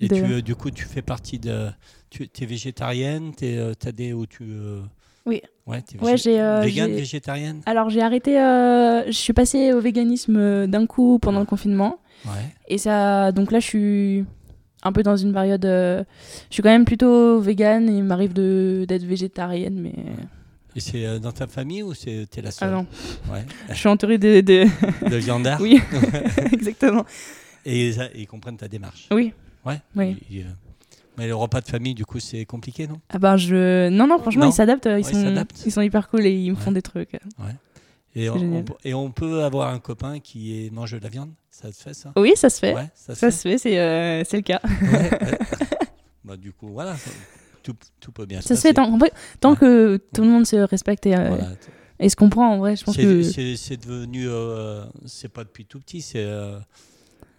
[0.01, 1.69] Et de- tu, euh, du coup, tu fais partie de.
[2.09, 4.11] Tu es végétarienne Tu as des.
[4.13, 4.81] Ou tu, euh,
[5.27, 5.41] Oui.
[5.67, 7.61] Ouais, t'es Ouais, j'ai, euh, végétarienne?
[7.67, 11.99] Alors j'ai arrêté, euh, je suis passée au véganisme euh, d'un coup pendant le confinement.
[12.25, 12.31] Ouais.
[12.67, 14.25] Et ça, donc là je suis
[14.83, 16.03] un peu dans une période, euh,
[16.49, 19.93] je suis quand même plutôt végane et il m'arrive de, d'être végétarienne, mais
[20.75, 22.85] Et c'est euh, dans ta famille ou c'est t'es la ah seule non,
[23.31, 23.45] Ouais.
[23.69, 24.65] je suis entourée de, de...
[25.09, 25.81] De viandard oui,
[26.53, 27.05] exactement.
[27.65, 29.07] Et ils comprennent ta démarche?
[29.11, 29.33] Oui.
[29.65, 29.81] Ouais.
[29.95, 30.17] Oui.
[30.31, 30.45] Et, euh,
[31.17, 33.01] mais le repas de famille, du coup, c'est compliqué, non?
[33.09, 34.49] Ah ben je, non non, franchement Non?
[34.51, 35.63] ils s'adaptent, ils Ouais, ils sont, s'adaptent.
[35.65, 36.61] ils sont hyper cool et ils me Ouais.
[36.61, 37.19] font des trucs.
[38.15, 38.65] Et on, génial.
[38.69, 41.81] on- et on peut avoir un copain qui est, mange de la viande Ça se
[41.83, 42.11] fait, ça?
[42.15, 43.31] Oui, ça se fait, Ouais, ça se ça fait.
[43.37, 44.59] se fait, c'est, euh, le cas.
[44.63, 45.37] Ouais, ouais.
[46.23, 47.11] bah, du coup, voilà, ça-
[47.63, 50.45] tout, tout peut bien Ça se fait tant, en vrai, tant que tout le monde
[50.45, 51.47] se respecte et, euh, Voilà.
[51.99, 52.49] et se comprend.
[52.53, 56.23] En vrai, je pense C'est que c'est- devenu, euh, c'est pas depuis tout petit, c'est
[56.23, 56.57] euh,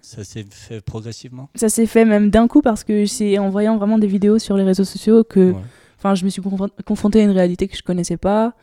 [0.03, 1.49] ça s'est fait progressivement.
[1.55, 4.57] Ça s'est fait même d'un coup parce que c'est en voyant vraiment des vidéos sur
[4.57, 5.55] les réseaux sociaux que
[5.99, 8.55] enfin je me suis confron- confrontée à une réalité que je connaissais pas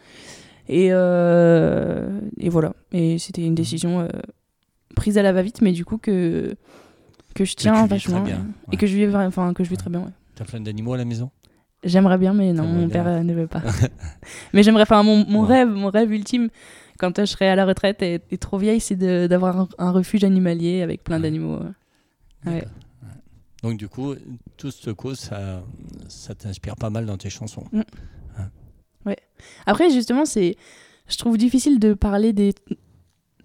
[0.69, 4.07] et, euh, et voilà et c'était une décision euh,
[4.95, 6.55] prise à la va-vite mais du coup que
[7.35, 8.73] que je tiens vachement bien, ouais.
[8.73, 9.77] et que je vis vra- enfin que je vis Ouais.
[9.77, 10.11] très bien ouais.
[10.35, 11.29] T'as plein d'animaux à la maison?
[11.83, 12.89] J'aimerais bien mais non mon bien.
[12.89, 13.61] père euh, ne veut pas
[14.53, 15.59] mais j'aimerais enfin mon, mon Ouais.
[15.59, 16.49] rêve mon rêve ultime
[16.99, 18.95] quand je serai à la retraite et, et trop vieille c'est
[19.27, 21.21] d'avoir un, un refuge animalier avec plein Ouais.
[21.23, 21.59] d'animaux.
[22.45, 22.63] Ouais.
[23.63, 24.13] Donc du coup,
[24.55, 25.63] tout ce cause, ça,
[26.07, 27.63] ça t'inspire pas mal dans tes chansons.
[29.65, 30.55] Après, justement, c'est,
[31.07, 32.53] je trouve difficile de parler des,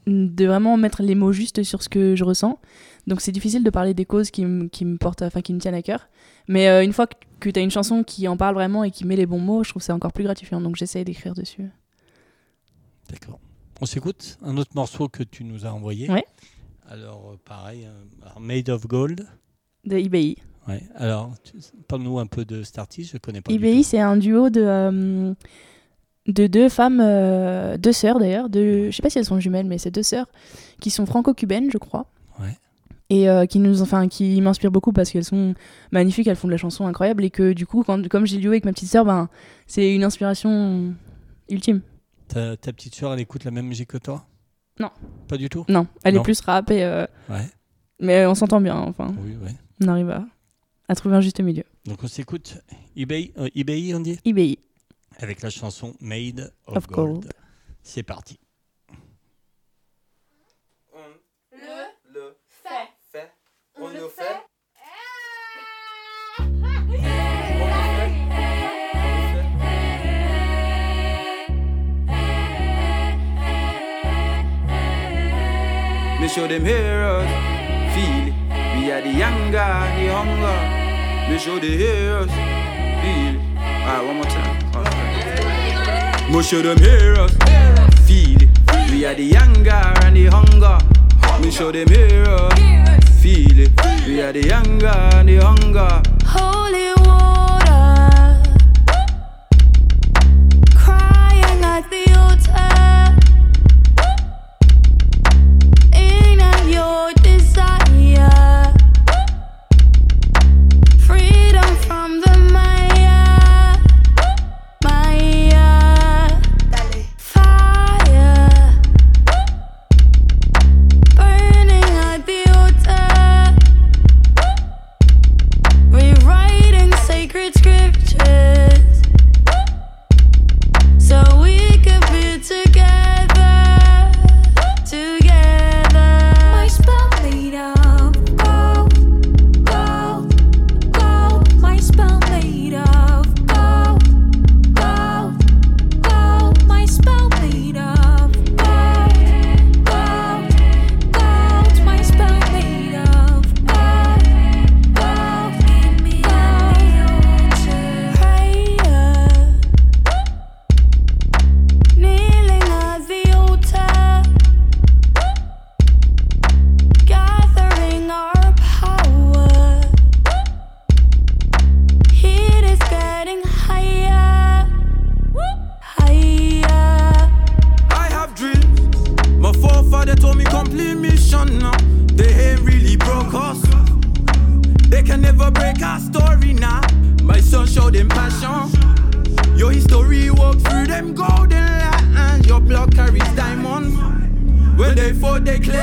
[0.07, 2.59] de vraiment mettre les mots justes sur ce que je ressens.
[3.07, 5.59] Donc, c'est difficile de parler des causes qui me, qui me portent, enfin, qui me
[5.59, 6.09] tiennent à cœur.
[6.48, 8.90] Mais euh, une fois que, que tu as une chanson qui en parle vraiment et
[8.90, 10.61] qui met les bons mots, je trouve ça encore plus gratifiant.
[10.61, 11.70] Donc, j'essaie d'écrire dessus.
[13.11, 13.40] D'accord.
[13.81, 16.09] On s'écoute un autre morceau que tu nous as envoyé.
[16.11, 16.25] Ouais.
[16.88, 19.27] Alors, euh, pareil, euh, alors, Made of Gold.
[19.85, 20.37] De IBI.
[20.68, 20.83] Ouais.
[20.94, 21.33] Alors,
[21.88, 23.53] parle-nous un peu de cet artiste, je connais pas.
[23.53, 25.35] IBI, c'est un duo de, euh,
[26.29, 28.48] de deux femmes, euh, deux sœurs d'ailleurs.
[28.48, 30.27] De, je sais pas si elles sont jumelles, mais c'est deux sœurs
[30.81, 32.07] qui sont franco-cubaines, je crois.
[32.40, 32.57] Ouais.
[33.11, 35.55] Et euh, qui nous, enfin, qui m'inspirent beaucoup parce qu'elles sont
[35.90, 38.53] magnifiques, elles font de la chanson incroyable et que du coup, quand, comme j'ai duo
[38.53, 39.29] avec ma petite sœur, ben,
[39.66, 40.94] c'est une inspiration
[41.51, 41.83] ultime.
[42.29, 44.25] Ta, ta petite soeur, elle écoute la même musique que toi?
[44.81, 44.90] Non.
[45.29, 45.64] Pas du tout?
[45.68, 46.20] Non, elle Non.
[46.20, 46.87] est plus rap et,
[47.29, 47.46] Ouais.
[48.01, 48.77] mais on s'entend bien.
[48.77, 49.55] Enfin, Oui, ouais.
[49.85, 50.25] on arrive à,
[50.92, 51.64] à trouver un juste milieu.
[51.87, 52.59] Donc on s'écoute
[52.94, 54.18] eBay, euh, eBay on dit?
[54.26, 54.59] IBI.
[55.18, 57.12] Avec la chanson Made of, Of Gold.
[57.22, 57.33] Gold.
[57.83, 58.38] C'est parti.
[62.14, 63.33] Le fait, fait,
[63.76, 64.42] on le fait.
[76.20, 77.26] Me show them heroes,
[77.94, 78.35] feel it.
[78.76, 80.71] We are the younger, the hunger.
[81.38, 83.35] Show the heroes, feel.
[83.59, 84.57] Alright, one more time.
[84.77, 86.33] Okay.
[86.33, 87.33] Me show them heroes,
[88.07, 88.38] feel.
[88.88, 90.79] We are the younger and the hunger.
[91.42, 92.53] Me show them heroes,
[93.21, 93.73] feel it.
[94.07, 96.12] We are the younger and the hunger.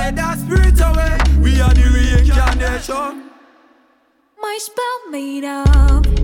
[0.09, 1.17] Drive that spirit away.
[1.39, 3.29] We are the reincarnation.
[4.41, 6.18] My spell made of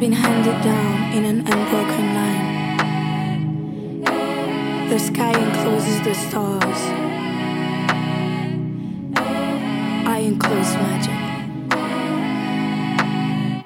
[0.00, 2.48] been handed down in an unbroken line.
[4.90, 6.80] The sky encloses the stars.
[10.06, 11.18] I enclose magic.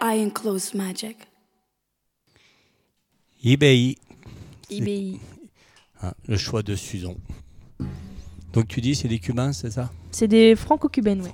[0.01, 1.17] I enclose magic.
[3.45, 3.99] IBI,
[4.71, 5.21] IBI.
[6.03, 7.17] hein, le choix de Suzon.
[8.53, 9.91] Donc tu dis c'est des Cubains, c'est ça?
[10.13, 11.29] C'est des franco-cubaines, ouais.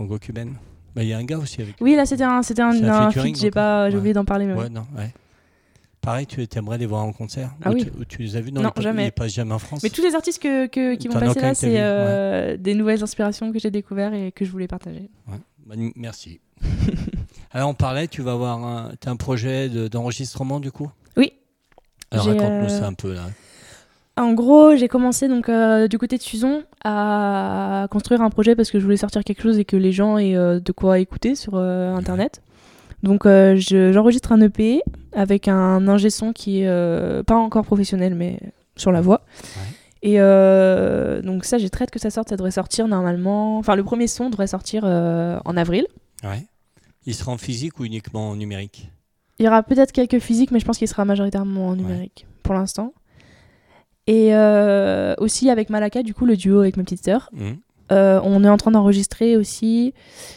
[0.95, 3.11] Bah, Il y a un gars aussi avec Oui, là c'était un, c'était un, un
[3.11, 3.99] j'ai donc, pas, j'ai ouais.
[4.01, 4.47] oublié d'en parler.
[4.47, 5.13] Mais Ouais, non, ouais.
[6.01, 7.85] Pareil, tu aimerais les voir en concert Ah Ou oui.
[7.85, 9.07] tu, ou tu les as vus dans Non, les pa- jamais.
[9.07, 11.41] Ils passent jamais en France Mais tous les artistes que, que- qui vont as passer
[11.41, 15.11] là, c'est euh, des nouvelles inspirations que j'ai découvertes et que je voulais partager.
[15.29, 15.39] Ouais.
[15.67, 16.41] Bah, Merci.
[17.51, 20.91] Alors on parlait, tu vas avoir un, t'as un projet de- d'enregistrement du coup?
[21.17, 21.33] Oui.
[22.11, 23.27] Alors raconte-nous euh, ça un peu là.
[24.19, 28.71] En gros, j'ai commencé donc euh, du côté de Suzon à construire un projet parce
[28.71, 31.35] que je voulais sortir quelque chose et que les gens aient euh, de quoi écouter
[31.35, 32.43] sur euh, internet.
[33.05, 38.41] Donc je- j'enregistre un EP avec un ingé son qui est pas encore professionnel mais
[38.77, 39.23] sur la voix.
[40.03, 42.29] Et donc ça, j'ai très hâte que ça sorte.
[42.29, 43.59] Ça devrait sortir normalement.
[43.59, 45.87] Enfin, le premier son devrait sortir en avril.
[46.25, 46.45] Ouais.
[47.07, 48.91] Il sera en physique ou uniquement en numérique?
[49.39, 52.55] Il y aura peut-être quelques physiques, mais je pense qu'il sera majoritairement en numérique pour
[52.55, 52.93] l'instant.
[54.09, 57.29] Et euh, aussi avec Malaka, du coup, le duo avec ma petite sœur.
[57.33, 57.59] Mhm.
[57.93, 59.95] Euh, on est en train d'enregistrer aussi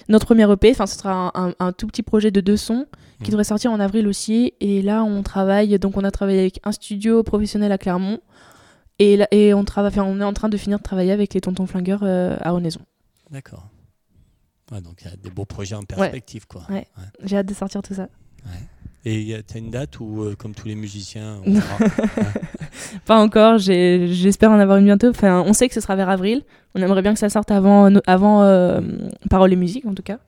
[0.10, 0.72] notre premier EP.
[0.72, 2.86] Enfin, ce sera un, un- un tout petit projet de deux sons
[3.20, 3.30] qui Mhm.
[3.32, 4.54] devrait sortir en avril aussi.
[4.62, 5.78] Et là, on travaille.
[5.80, 8.20] Donc, on a travaillé avec un studio professionnel à Clermont.
[9.00, 11.34] Et, là- et on, travaille, enfin, on est en train de finir de travailler avec
[11.34, 12.82] les Tontons Flingueurs euh, à Renaison.
[13.32, 13.68] D'accord.
[14.72, 16.62] Ouais, donc il y a des beaux projets en perspective quoi.
[16.70, 16.88] Ouais.
[17.24, 18.08] J'ai hâte de sortir tout ça.
[19.04, 21.78] Et y a- t'as une date où, euh, comme tous les musiciens, on verra
[23.06, 25.10] Pas encore, j'espère en avoir une bientôt.
[25.10, 26.44] Enfin, on sait que ce sera vers avril.
[26.76, 28.80] On aimerait bien que ça sorte avant, avant euh,
[29.30, 30.20] Paroles et musique, en tout cas.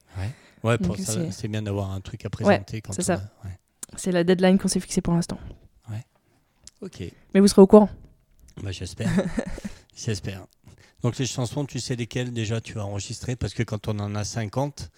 [0.63, 2.81] Ouais, pour ça, c'est- bien d'avoir un truc à présenter.
[2.81, 3.13] quand c'est ça.
[3.15, 3.53] a- ouais.
[3.95, 5.37] C'est la deadline qu'on s'est fixée pour l'instant.
[6.81, 7.01] Ok,
[7.33, 7.89] Mais vous serez au courant.
[8.61, 9.09] bah, j'espère.
[9.95, 10.45] j'espère.
[11.01, 13.37] Donc les chansons, tu sais lesquelles déjà tu as enregistrées?
[13.37, 14.89] Parce que quand on en a 50,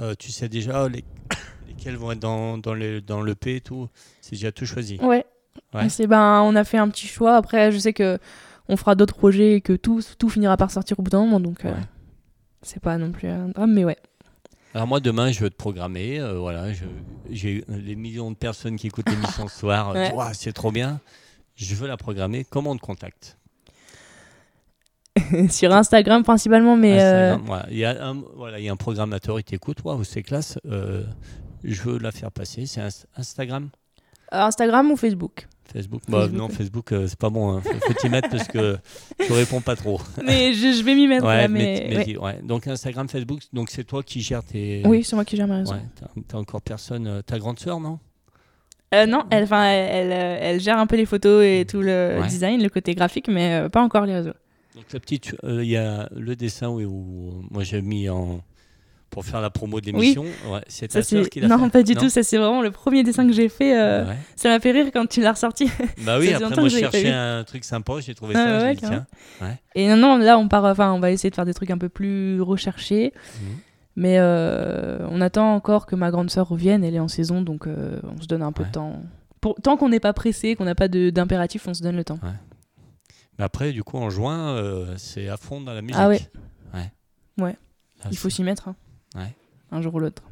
[0.00, 1.04] euh, tu sais déjà les-
[1.76, 3.88] lesquelles vont être dans, dans, le, dans l'EP et tout.
[4.20, 4.98] C'est déjà tout choisi.
[5.02, 5.24] Ouais.
[5.72, 5.88] Ouais.
[5.88, 7.36] C'est ben, on a fait un petit choix.
[7.36, 8.18] Après, je sais que
[8.68, 11.40] on fera d'autres projets et que tout, tout finira par sortir au bout d'un moment.
[11.40, 11.76] Donc, euh, Ouais.
[12.62, 13.98] c'est pas non plus un drame, mais ouais.
[14.74, 16.84] Alors moi demain je veux te programmer, euh, voilà, je-
[17.30, 20.12] j'ai les millions de personnes qui écoutent l'émission ce soir, Ouais.
[20.32, 20.98] C'est trop bien.
[21.54, 22.44] Je veux la programmer.
[22.50, 23.38] Comment on te contacte
[25.48, 27.66] Sur Instagram principalement, mais euh, voilà.
[27.70, 30.58] Il y a un, voilà, il y a un programmateur, il t'écoute, waouh, c'est classe.
[30.66, 31.04] euh,
[31.64, 32.66] je veux la faire passer.
[32.66, 33.70] C'est Ins- Instagram,
[34.30, 35.46] Instagram ou Facebook?
[35.72, 36.02] Facebook.
[36.08, 36.48] Bah, Facebook, non.
[36.48, 37.50] Facebook, euh, c'est pas bon.
[37.56, 37.60] Hein.
[37.62, 38.76] Faut, faut t'y mettre parce que
[39.24, 40.00] tu réponds pas trop.
[40.24, 41.24] mais je, je vais m'y mettre.
[41.26, 42.04] Ouais, là, mais- mais, mais ouais.
[42.04, 42.40] dis- ouais.
[42.42, 44.82] Donc Instagram, Facebook, donc c'est toi qui gères tes.
[44.84, 45.72] Oui, c'est moi qui gère mes réseaux.
[45.72, 45.80] Ouais,
[46.28, 47.06] t'as- encore personne.
[47.06, 47.98] euh, Ta grande sœur, non?
[48.94, 49.58] Euh, non, elle, elle,
[49.90, 53.26] elle, euh, elle gère un peu les photos et tout le design, le côté graphique,
[53.28, 54.34] mais euh, pas encore les réseaux.
[54.76, 58.40] Donc la petite, euh, il y a le dessin où, où moi j'ai mis en
[59.14, 60.24] pour faire la promo de l'émission.
[60.48, 61.70] Ouais, c'est ta sœur qui l'a non, fait.
[61.70, 62.08] pas du tout.
[62.08, 63.78] Ça, c'est vraiment le premier dessin que j'ai fait.
[63.78, 64.16] euh, Ouais.
[64.34, 65.70] Ça m'a fait rire quand tu l'as ressorti.
[66.04, 68.80] Bah oui, après moi je cherchais un truc sympa, j'ai trouvé Ah ça, ouais, dit
[68.84, 69.06] tiens.
[69.76, 70.64] Et non, non, là, on part.
[70.64, 73.12] Enfin, on va essayer de faire des trucs un peu plus recherchés.
[73.40, 73.56] Mhm.
[73.96, 76.82] Mais euh, on attend encore que ma grande sœur revienne.
[76.82, 79.00] Elle est en saison, donc euh, on se donne un peu de temps.
[79.40, 82.02] Pour, tant qu'on n'est pas pressé, qu'on n'a pas de- d'impératif, on se donne le
[82.04, 82.18] temps.
[83.38, 84.58] Mais après, du coup, en juin,
[84.96, 85.96] c'est à fond dans la musique.
[85.98, 86.20] Ah ouais.
[86.74, 86.90] Ouais.
[87.38, 87.56] Ouais.
[88.02, 88.68] Là, Il faut s'y mettre.
[88.68, 88.76] hein.
[89.14, 89.32] Ouais.
[89.70, 90.22] Un jour ou l'autre.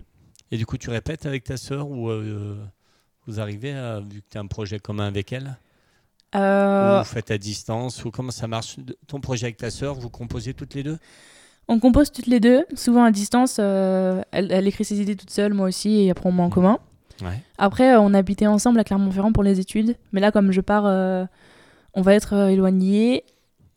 [0.51, 2.57] Et du coup, tu répètes avec ta sœur ou euh,
[3.27, 5.57] Vous arrivez, à, vu que tu as un projet commun avec elle
[6.35, 8.77] Euh, Ou vous faites à distance Ou comment ça marche?
[9.07, 10.99] Ton projet avec ta sœur, vous composez toutes les deux?
[11.69, 13.57] On compose toutes les deux, souvent à distance.
[13.61, 16.51] euh, elle, elle écrit ses idées toute seule, moi aussi, et après on met en
[16.51, 16.79] commun.
[17.23, 17.41] Ouais.
[17.57, 19.97] Après, euh, on habitait ensemble à Clermont-Ferrand pour les études.
[20.13, 21.25] Mais là, comme je pars, euh,
[21.95, 23.25] on va être euh, éloignés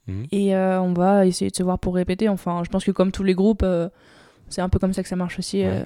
[0.08, 0.28] Mhm.
[0.32, 2.30] et euh, on va essayer de se voir pour répéter.
[2.30, 3.90] Enfin, je pense que comme tous les groupes, euh,
[4.50, 5.64] c'est un peu comme ça que ça marche aussi.
[5.64, 5.82] euh.
[5.82, 5.86] Ouais.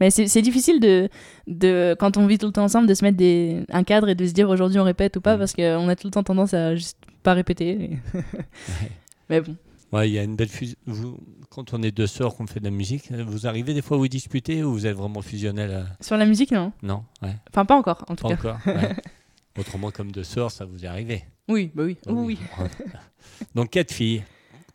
[0.00, 1.08] Mais c'est difficile de,
[1.46, 4.16] de, quand on vit tout le temps ensemble, de se mettre des, un cadre et
[4.16, 5.38] de se dire aujourd'hui on répète ou pas, Mhm.
[5.38, 7.90] parce qu'on a tout le temps tendance à juste pas répéter.
[9.30, 9.56] Mais bon.
[9.92, 10.74] Ouais, il y a une belle fusion.
[10.86, 11.16] Vous,
[11.50, 14.00] quand on est deux sœurs qu'on fait de la musique, vous arrivez des fois à
[14.00, 17.64] vous disputer ou vous êtes vraiment fusionnel à- Sur la musique, non Non, ouais, Enfin,
[17.64, 18.56] pas encore, en tout pas cas.
[18.56, 18.74] encore.
[18.74, 18.96] ouais.
[19.58, 21.22] Autrement, comme deux sœurs, ça vous est arrivé.
[21.48, 21.96] Oui, bah oui.
[22.08, 22.36] Oui.
[23.54, 24.24] Donc quatre filles.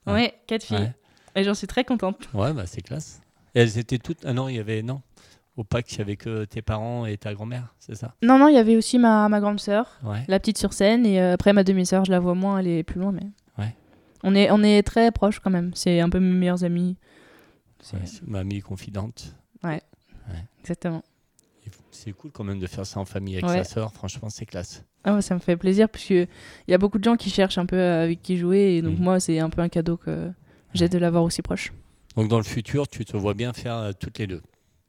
[0.08, 0.94] Ouais, quatre filles.
[1.40, 2.30] Ouais, Et j'en suis très contente.
[2.34, 3.22] ouais bah, c'est classe.
[3.56, 4.20] Et elles étaient toutes.
[4.26, 4.82] Ah non, il y avait.
[4.84, 5.02] Non.
[5.58, 8.16] Au Pâques, il y avait que tes parents et ta grand-mère, c'est ça?
[8.24, 10.24] Non, non, il y avait aussi ma, ma grande sœur, Ouais.
[10.30, 12.84] la petite sur scène, et euh, après ma demi-sœur, je la vois moins, elle est
[12.84, 13.28] plus loin, mais.
[13.58, 13.76] Ouais.
[14.24, 15.72] On est, on est très proches quand même.
[15.76, 16.96] C'est un peu mes meilleurs amis.
[17.82, 19.36] C'est- Ouais, ma amie confidente.
[20.62, 21.04] Exactement.
[21.66, 23.58] Et C'est cool quand même de faire ça en famille avec Ouais.
[23.58, 23.92] sa sœur.
[23.94, 24.84] Franchement, c'est classe.
[25.04, 26.24] Ah ouais, ça me fait plaisir parce que
[26.68, 28.82] il y a beaucoup de gens qui cherchent un peu euh, avec qui jouer et
[28.82, 29.04] donc Mhm.
[29.04, 30.30] moi c'est un peu un cadeau que
[30.74, 31.72] j'ai de l'avoir aussi proche.
[32.16, 34.42] Donc dans le futur, tu te vois bien faire euh, toutes les deux.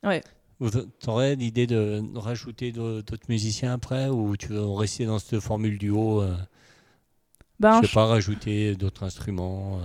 [0.02, 0.22] Ouais.
[0.60, 5.78] Tu aurais l'idée de rajouter d'autres musiciens après ou tu veux rester dans cette formule
[5.78, 6.34] duo euh,
[7.60, 9.78] Ben, Je sais pas, rajouter d'autres instruments.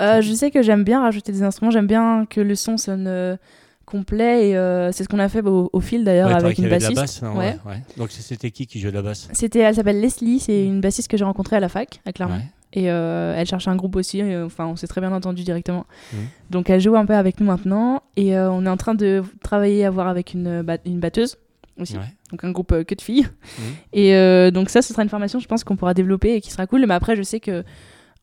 [0.00, 2.76] euh, Euh, je sais que j'aime bien rajouter des instruments, j'aime bien que le son
[2.76, 3.38] sonne
[3.84, 4.52] complet et
[4.92, 6.96] c'est ce qu'on a fait au, au fil d'ailleurs ouais, avec une de la bassiste.
[6.96, 7.22] basse.
[7.22, 7.56] non, Ouais.
[7.64, 7.82] ouais.
[7.96, 9.28] Donc c'était qui qui jouait de la basse?
[9.32, 12.40] C'était, elle s'appelle Leslie, c'est une bassiste que j'ai rencontrée à la fac à Clermont.
[12.74, 12.82] Ouais.
[12.82, 15.86] Et euh, elle cherchait un groupe aussi, et, enfin on s'est très bien entendu directement.
[16.12, 16.18] Mhm.
[16.50, 19.22] Donc elle joue un peu avec nous maintenant et euh, on est en train de
[19.42, 21.36] travailler à voir avec une, ba- une batteuse
[21.80, 21.96] aussi.
[21.96, 22.04] Ouais.
[22.30, 23.22] Donc un groupe euh, que de filles.
[23.58, 23.64] Mhm.
[23.92, 26.50] Et euh, donc ça, ce sera une formation, je pense, qu'on pourra développer et qui
[26.50, 26.84] sera cool.
[26.86, 27.64] Mais après, je sais que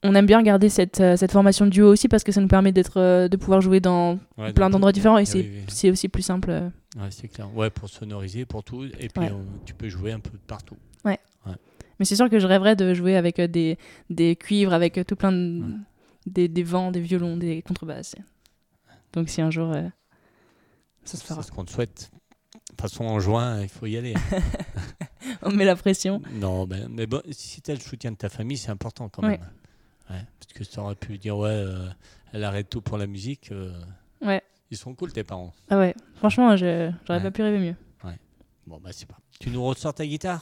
[0.06, 2.50] on aime bien garder cette, euh, cette formation de duo aussi parce que ça nous
[2.50, 5.48] permet d'être, euh, de pouvoir jouer dans Ouais, plein d'endroits différents et c'est,
[5.86, 6.50] oui, aussi plus simple.
[6.52, 6.68] euh.
[6.98, 7.48] Ouais, c'est clair.
[7.56, 8.84] Ouais, pour sonoriser, pour tout.
[8.84, 9.32] Et puis Ouais.
[9.32, 10.76] on- tu peux jouer un peu partout.
[12.00, 13.78] Mais c'est sûr que je rêverais de jouer avec euh, des,
[14.10, 15.74] des cuivres, avec euh, tout plein de, Ouais.
[16.26, 18.16] des, des vents, des violons, des contrebasses.
[19.14, 19.88] Donc si un jour euh,
[21.04, 21.42] ça se fera.
[21.42, 22.10] C'est ce qu'on te souhaite.
[22.54, 24.14] De toute façon, en juin, il faut y aller.
[25.42, 26.22] On met la pression.
[26.34, 29.24] non, ben, mais bon, si tu as le soutien de ta famille, c'est important quand
[29.24, 29.38] Ouais.
[29.38, 29.50] même.
[30.10, 31.88] Ouais, parce que tu aurais pu dire, ouais, euh,
[32.34, 33.52] elle arrête tout pour la musique.
[33.52, 33.72] euh,
[34.22, 34.42] Ouais.
[34.72, 35.54] ils sont cool, tes parents.
[35.70, 35.96] Ah ouais.
[36.16, 37.22] Franchement, j'aurais Ouais.
[37.22, 37.76] pas pu rêver mieux.
[38.66, 39.18] Bon, bah, c'est pas.
[39.42, 40.42] Tu nous ressors ta guitare?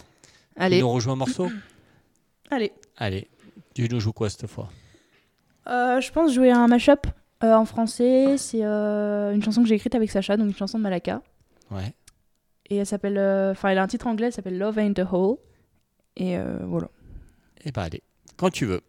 [0.55, 1.49] Tu Allez, nous rejoues un morceau
[2.51, 2.71] allez.
[2.97, 3.27] Allez.
[3.73, 4.69] Tu nous joues quoi cette fois?
[5.67, 7.07] Euh, je pense jouer un mashup
[7.43, 8.37] euh, en français.
[8.37, 11.21] C'est euh, une chanson que j'ai écrite avec Sacha, donc une chanson de Malaka.
[11.71, 11.93] Ouais.
[12.69, 13.17] Et elle s'appelle.
[13.17, 15.37] euh, Enfin, elle a un titre anglais, elle s'appelle Love Ain't a Hole.
[16.17, 16.89] Et euh, voilà.
[17.63, 18.01] Eh bah, allez.
[18.37, 18.81] Quand tu veux.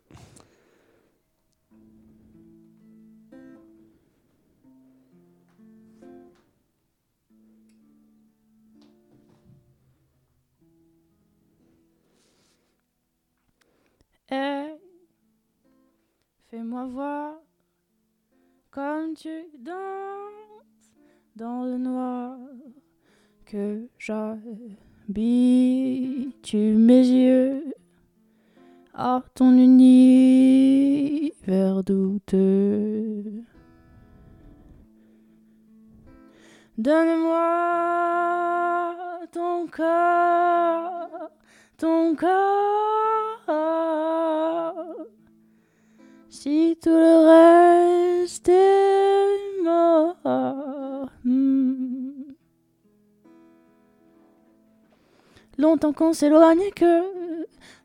[16.72, 17.34] Fais-moi voir
[18.70, 20.90] comme tu danses
[21.36, 22.38] dans le noir
[23.44, 24.36] que j'habitue
[26.76, 27.74] mes yeux
[28.94, 31.32] à ton univers
[31.84, 33.44] douteux.
[36.78, 37.44] Donne-moi
[39.30, 41.30] ton corps,
[41.76, 42.62] ton corps.
[46.42, 50.16] Si tout le reste est mort.
[51.24, 52.34] Hmm.
[55.56, 57.02] Longtemps qu'on s'éloigne que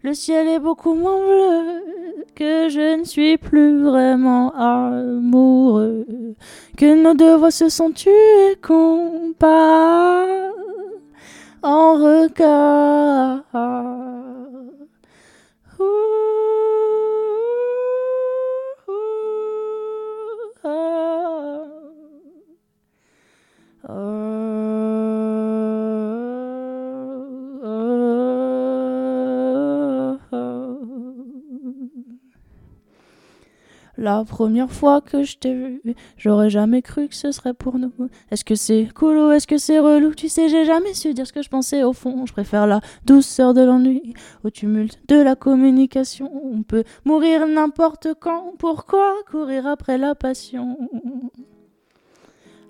[0.01, 1.83] le ciel est beaucoup moins bleu,
[2.33, 6.07] que je ne suis plus vraiment amoureux,
[6.75, 10.25] que nos deux voix se sont tuées comparent
[11.61, 13.43] en regard.
[23.89, 23.93] La
[34.25, 35.81] première fois que je t'ai vu,
[36.17, 37.93] j'aurais jamais cru que ce serait pour nous.
[38.29, 40.13] Est-ce que c'est cool ou est-ce que c'est relou?
[40.13, 42.25] Tu sais, j'ai jamais su dire ce que je pensais au fond.
[42.25, 44.13] Je préfère la douceur de l'ennui
[44.43, 46.29] au tumulte de la communication.
[46.43, 48.53] On peut mourir n'importe quand.
[48.59, 50.77] Pourquoi courir après la passion?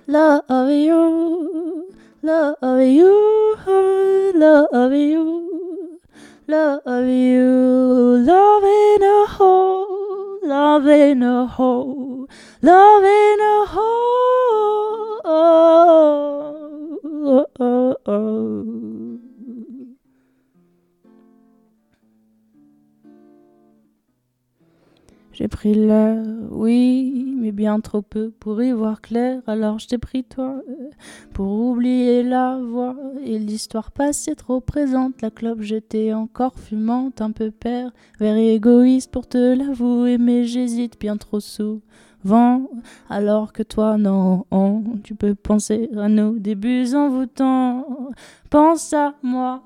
[0.09, 5.99] Love you, love of you, love you,
[6.47, 12.25] love you, love in a hole, love in a hole,
[12.61, 15.21] love in a hole.
[15.25, 19.26] Oh, oh, oh.
[25.37, 26.17] J'ai pris l'air,
[26.49, 29.43] oui, mais bien trop peu pour y voir clair.
[29.45, 30.89] Alors je t'ai pris toi, euh,
[31.31, 35.21] pour oublier la voix et l'histoire passée trop présente.
[35.21, 40.99] La clope j'étais encore fumante, un peu père, vers égoïste pour te l'avouer, mais j'hésite
[40.99, 42.67] bien trop souvent.
[43.07, 44.43] Alors que toi, non,
[45.03, 48.09] tu peux penser à nos débuts envoûtants.
[48.49, 49.61] Pense à moi.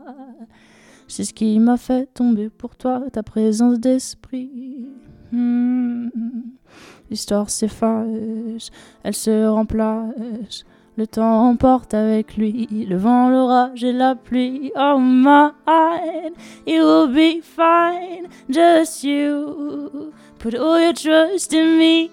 [1.08, 4.90] C'est ce qui m'a fait tomber pour toi, ta présence d'esprit.
[5.32, 6.10] Hmm.
[7.10, 8.70] L'histoire s'efface,
[9.04, 10.64] elle se remplace.
[10.98, 14.72] Le temps emporte avec lui le vent, l'orage et la pluie.
[14.76, 15.52] Oh my,
[16.68, 20.14] it will be fine, just you.
[20.40, 22.10] Put all your trust in me.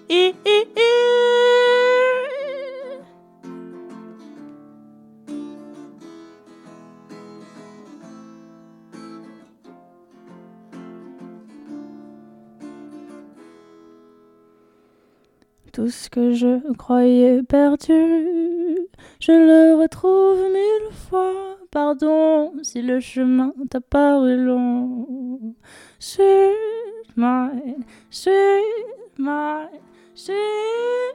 [15.71, 17.93] Tout ce que je croyais perdu,
[19.19, 21.57] je le retrouve mille fois.
[21.71, 25.53] Pardon si le chemin t'a paru long.
[25.99, 29.69] Sweet mine, sweet mine,
[30.15, 30.35] sweet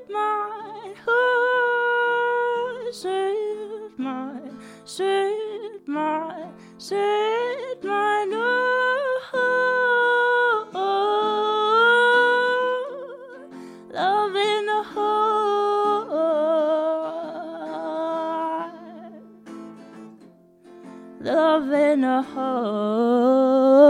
[0.08, 9.63] mine, oh, sweet mine, sweet mine, sweet mine, oh, oh,
[21.94, 23.84] love in a hole.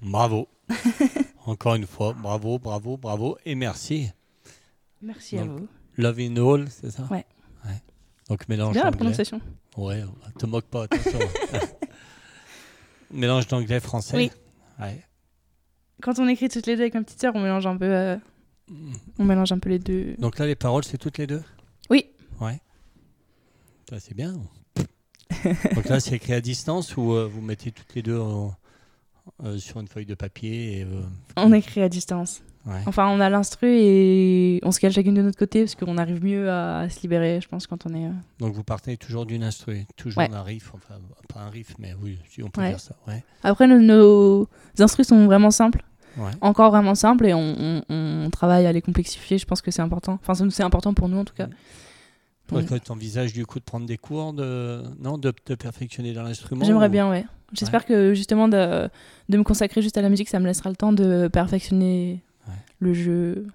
[0.00, 0.48] Bravo.
[1.46, 4.10] Encore une fois, bravo, bravo, bravo et merci.
[5.02, 5.66] Merci à vous.
[5.96, 7.02] Love in all, c'est ça?
[7.10, 7.24] Ouais.
[7.64, 7.82] Ouais.
[8.28, 8.98] Donc mélange Bien la d'anglais.
[8.98, 9.40] prononciation.
[9.76, 10.02] Ouais,
[10.38, 11.18] te moque pas, attention.
[13.10, 14.16] mélange d'anglais-français.
[14.16, 14.30] Oui.
[14.80, 15.02] Ouais.
[16.02, 18.16] Quand on écrit toutes les deux avec ma petite sœur, on mélange un peu, euh,
[19.18, 20.14] on mélange un peu les deux.
[20.18, 21.42] Donc là, les paroles, c'est toutes les deux?
[21.90, 22.06] Oui.
[22.40, 22.60] Ouais.
[23.90, 24.34] Ça, c'est bien.
[25.74, 28.54] Donc là, c'est écrit à distance ou euh, vous mettez toutes les deux en-
[29.44, 31.02] euh, sur une feuille de papier et, euh,
[31.36, 32.42] On écrit à distance.
[32.66, 32.80] Ouais.
[32.86, 36.22] Enfin, on a l'instru et on se cale chacune de notre côté parce qu'on arrive
[36.24, 38.06] mieux à, à se libérer, je pense, quand on est.
[38.06, 40.28] euh, Donc vous partez toujours d'une instru, toujours Ouais.
[40.28, 40.94] d'un riff, enfin
[41.32, 42.70] pas un riff, mais oui, si on peut Ouais.
[42.70, 42.94] dire ça.
[43.42, 44.48] Après, nos, nos
[44.78, 45.82] instrus sont vraiment simples,
[46.40, 47.54] encore vraiment simples, et on,
[47.88, 49.38] on- on travaille à les complexifier.
[49.38, 50.18] Je pense que c'est important.
[50.26, 51.48] Enfin, c'est important pour nous en tout cas.
[52.48, 52.64] Toi, Ouais.
[52.64, 56.88] toi, t'envisages du coup de prendre des cours de non de perfectionner dans l'instrument J'aimerais
[56.88, 57.24] ou- bien, ouais.
[57.52, 58.88] J'espère que justement de,
[59.28, 62.22] de me consacrer juste à la musique, ça me laissera le temps de perfectionner.
[62.80, 63.46] Le jeu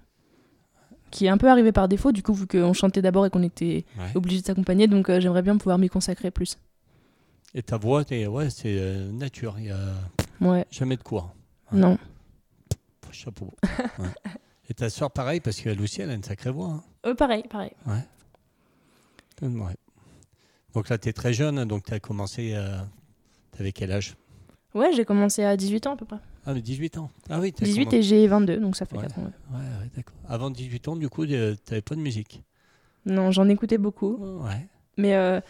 [1.10, 3.42] qui est un peu arrivé par défaut, du coup, vu qu'on chantait d'abord et qu'on
[3.42, 4.10] était Ouais.
[4.16, 4.86] obligé de s'accompagner.
[4.88, 6.58] Donc, euh, j'aimerais bien pouvoir m'y consacrer plus.
[7.54, 9.54] Et ta voix, t'es- ouais, c'est euh, nature.
[9.58, 9.94] Il y a
[10.40, 11.32] Ouais, jamais de cours.
[11.72, 11.78] Ouais.
[11.78, 11.98] non.
[13.12, 13.52] Chapeau.
[14.68, 16.68] Et ta soeur, pareil, parce qu'elle aussi, elle a une sacrée voix.
[16.70, 16.82] hein.
[17.06, 17.70] Euh, pareil, pareil.
[17.86, 18.02] Ouais.
[20.74, 22.52] Donc là, tu es très jeune, donc tu as commencé.
[22.54, 22.78] Euh,
[23.56, 24.16] T'avais quel âge?
[24.74, 26.18] Ouais, j'ai commencé à 18 ans à peu près.
[26.46, 27.10] Ah, mais 18 ans.
[27.30, 29.02] Ah oui, t'as 18 commencé- et j'ai 22, donc ça fait Ouais.
[29.02, 29.30] 4 ans.
[29.54, 29.60] ouais.
[29.96, 30.14] D'accord.
[30.28, 32.42] Avant 18 ans, du coup, euh, t'avais pas de musique.
[33.06, 34.16] Non, j'en écoutais beaucoup.
[34.42, 34.66] Ouais.
[34.96, 35.40] Mais euh,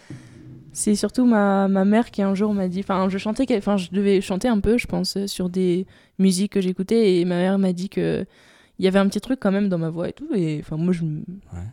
[0.72, 2.80] c'est surtout ma, ma mère qui un jour m'a dit.
[2.80, 5.86] Enfin, je chantais, enfin, je devais chanter un peu, je pense, sur des
[6.18, 7.16] musiques que j'écoutais.
[7.20, 8.24] Et ma mère m'a dit que
[8.80, 10.28] il y avait un petit truc quand même dans ma voix et tout.
[10.34, 11.04] Et enfin, moi, je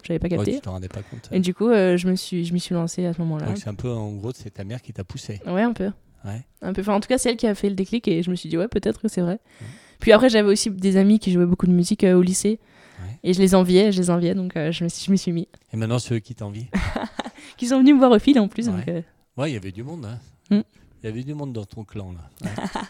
[0.04, 0.56] j'avais pas Ouais, capté.
[0.56, 1.30] tu t'en rendais pas compte.
[1.32, 3.48] Et du coup, euh, je me suis, je m'y suis lancée à ce moment-là.
[3.48, 5.40] Donc c'est un peu, en gros, c'est ta mère qui t'a poussé.
[5.48, 5.90] Ouais, un peu.
[6.26, 6.42] Ouais.
[6.62, 6.82] Un peu.
[6.82, 8.50] Enfin, en tout cas, c'est elle qui a fait le déclic et je me suis
[8.50, 9.40] dit, ouais, peut-être que c'est vrai.
[10.00, 12.60] Puis après, j'avais aussi des amis qui jouaient beaucoup de musique euh, au lycée.
[13.02, 13.20] Ouais.
[13.24, 15.32] Et je les enviais, je les enviais, donc euh, je me suis, je m'y suis
[15.32, 15.48] mis.
[15.74, 16.66] Et maintenant, ceux qui t'envient.
[17.58, 18.70] Qui sont venus me voir au fil en plus.
[18.70, 18.84] Ouais.
[18.88, 19.02] Euh,
[19.38, 20.06] Ouais, il y avait du monde.
[20.06, 20.20] Hein.
[20.50, 20.62] Mm.
[21.02, 22.14] Il y avait du monde dans ton clan.
[22.14, 22.50] Là.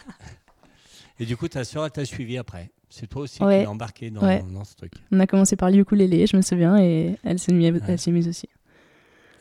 [1.20, 2.70] Et du coup, ta soeur, elle t'a suivi après.
[2.88, 4.20] C'est toi aussi qui l'as embarqué dans,
[4.64, 4.92] ce truc.
[5.10, 8.48] on a commencé par le ukulélé, je me souviens, et elle s'est mise, aussi.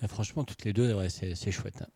[0.02, 1.82] Et franchement, toutes les deux, c'est chouette.
[1.82, 1.88] hein.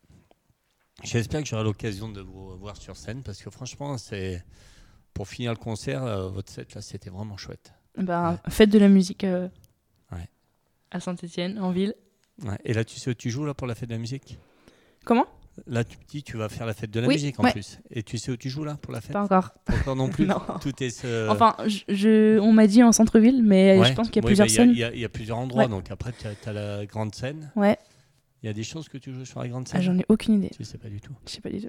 [1.04, 4.44] J'espère que j'aurai l'occasion de vous voir sur scène parce que franchement, c'est
[5.14, 7.74] pour finir le concert, euh, votre set là, c'était vraiment chouette.
[7.98, 9.48] Bah, Fête de la musique euh,
[10.12, 10.28] Ouais.
[10.92, 11.96] à Saint-Etienne, en ville.
[12.44, 12.58] Ouais.
[12.66, 14.38] Et là, tu sais où tu joues là pour la fête de la musique?
[15.06, 15.26] Comment?
[15.68, 17.54] Là, tu me dis, tu vas faire la fête de la Oui, musique en ouais.
[17.54, 17.80] plus.
[17.90, 19.14] Et tu sais où tu joues là pour la fête?
[19.14, 19.52] Pas encore.
[19.64, 20.42] Pas encore non plus Non.
[20.62, 21.06] Tout est.
[21.30, 23.88] Enfin, je, je- on m'a dit en centre-ville, mais ouais.
[23.88, 24.72] je pense qu'il y a plusieurs bah, scènes.
[24.72, 25.70] Il y, a- il y a plusieurs endroits, Ouais.
[25.70, 27.52] donc après, tu as, la grande scène.
[27.56, 27.78] Ouais,
[28.46, 30.06] Il y a des choses que tu joues sur la grande scène ah, j'en ai
[30.08, 30.52] aucune idée.
[30.56, 31.14] Tu sais pas du tout.
[31.26, 31.68] Je sais pas du tout.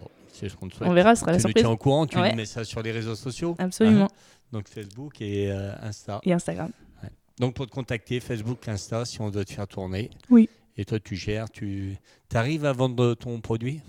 [0.00, 0.88] Bon, c'est ce qu'on te souhaite.
[0.88, 1.62] On verra, ce sera la tu nous surprise.
[1.62, 2.34] tiens au courant, tu Ouais.
[2.34, 3.54] mets ça sur les réseaux sociaux.
[3.60, 4.06] Absolument.
[4.06, 4.08] Hein
[4.50, 6.20] donc Facebook et euh, Insta.
[6.24, 6.72] Et Instagram.
[7.38, 10.10] Donc pour te contacter, Facebook, Insta, si on doit te faire tourner.
[10.30, 10.48] Oui.
[10.76, 11.96] Et toi, tu gères, tu
[12.34, 13.80] arrives à vendre ton produit?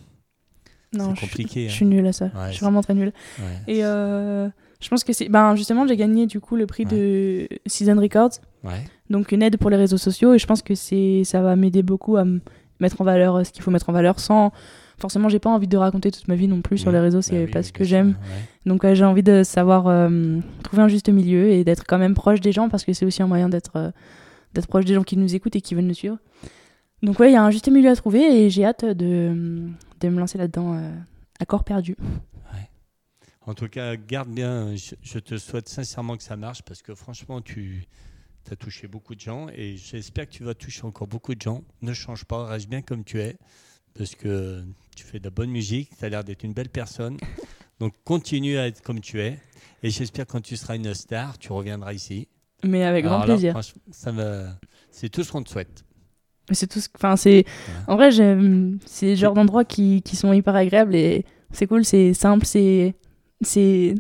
[0.94, 1.76] Non, C'est compliqué, je hein.
[1.76, 2.26] suis nulle à ça.
[2.26, 3.14] Ouais, je suis vraiment très nulle.
[3.68, 4.48] Et euh,
[4.80, 5.28] je pense que c'est.
[5.28, 8.34] Ben, justement, j'ai gagné du coup le prix de Season Records.
[8.64, 8.84] Ouais.
[9.10, 10.34] Donc une aide pour les réseaux sociaux.
[10.34, 12.26] Et je pense que c'est ça va m'aider beaucoup à
[12.80, 14.52] mettre en valeur euh, ce qu'il faut mettre en valeur sans.
[14.98, 17.24] Forcément, j'ai pas envie de raconter toute ma vie non plus sur les réseaux, Bah
[17.24, 18.10] c'est oui, pas oui, ce que j'aime.
[18.10, 18.44] ouais.
[18.66, 22.42] Donc j'ai envie de savoir euh, trouver un juste milieu et d'être quand même proche
[22.42, 23.92] des gens parce que c'est aussi un moyen d'être euh,
[24.54, 26.18] d'être proche des gens qui nous écoutent et qui veulent nous suivre.
[27.02, 29.70] Donc ouais, il y a un juste milieu à trouver et j'ai hâte de,
[30.02, 30.92] de me lancer là-dedans euh,
[31.40, 31.96] à corps perdu.
[33.46, 34.76] En tout cas, garde bien.
[34.76, 37.86] Je, je te souhaite sincèrement que ça marche parce que franchement, tu
[38.54, 41.64] as touché beaucoup de gens et j'espère que tu vas toucher encore beaucoup de gens.
[41.82, 43.36] Ne change pas, reste bien comme tu es
[43.98, 44.64] parce que
[44.96, 47.18] tu fais de la bonne musique, tu as l'air d'être une belle personne.
[47.80, 49.40] Donc continue à être comme tu es
[49.84, 52.28] et j'espère que quand tu seras une star, tu reviendras ici.
[52.64, 53.58] Mais avec grand là, plaisir.
[53.92, 54.48] ça me...
[54.92, 55.84] C'est tout ce qu'on te souhaite.
[56.52, 57.46] C'est tout ce- enfin c'est
[57.88, 61.86] en vrai j'aime c'est le genre d'endroits qui, qui sont hyper agréables et c'est cool,
[61.86, 62.96] c'est simple, c'est
[63.42, 63.94] c'est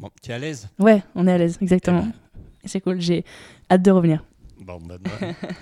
[0.00, 0.68] Bon, tu es à l'aise?
[0.80, 2.08] Ouais, on est à l'aise exactement.
[2.64, 3.24] Et C'est cool, j'ai
[3.70, 4.24] hâte de revenir.
[4.60, 5.10] Bon, bah, bah,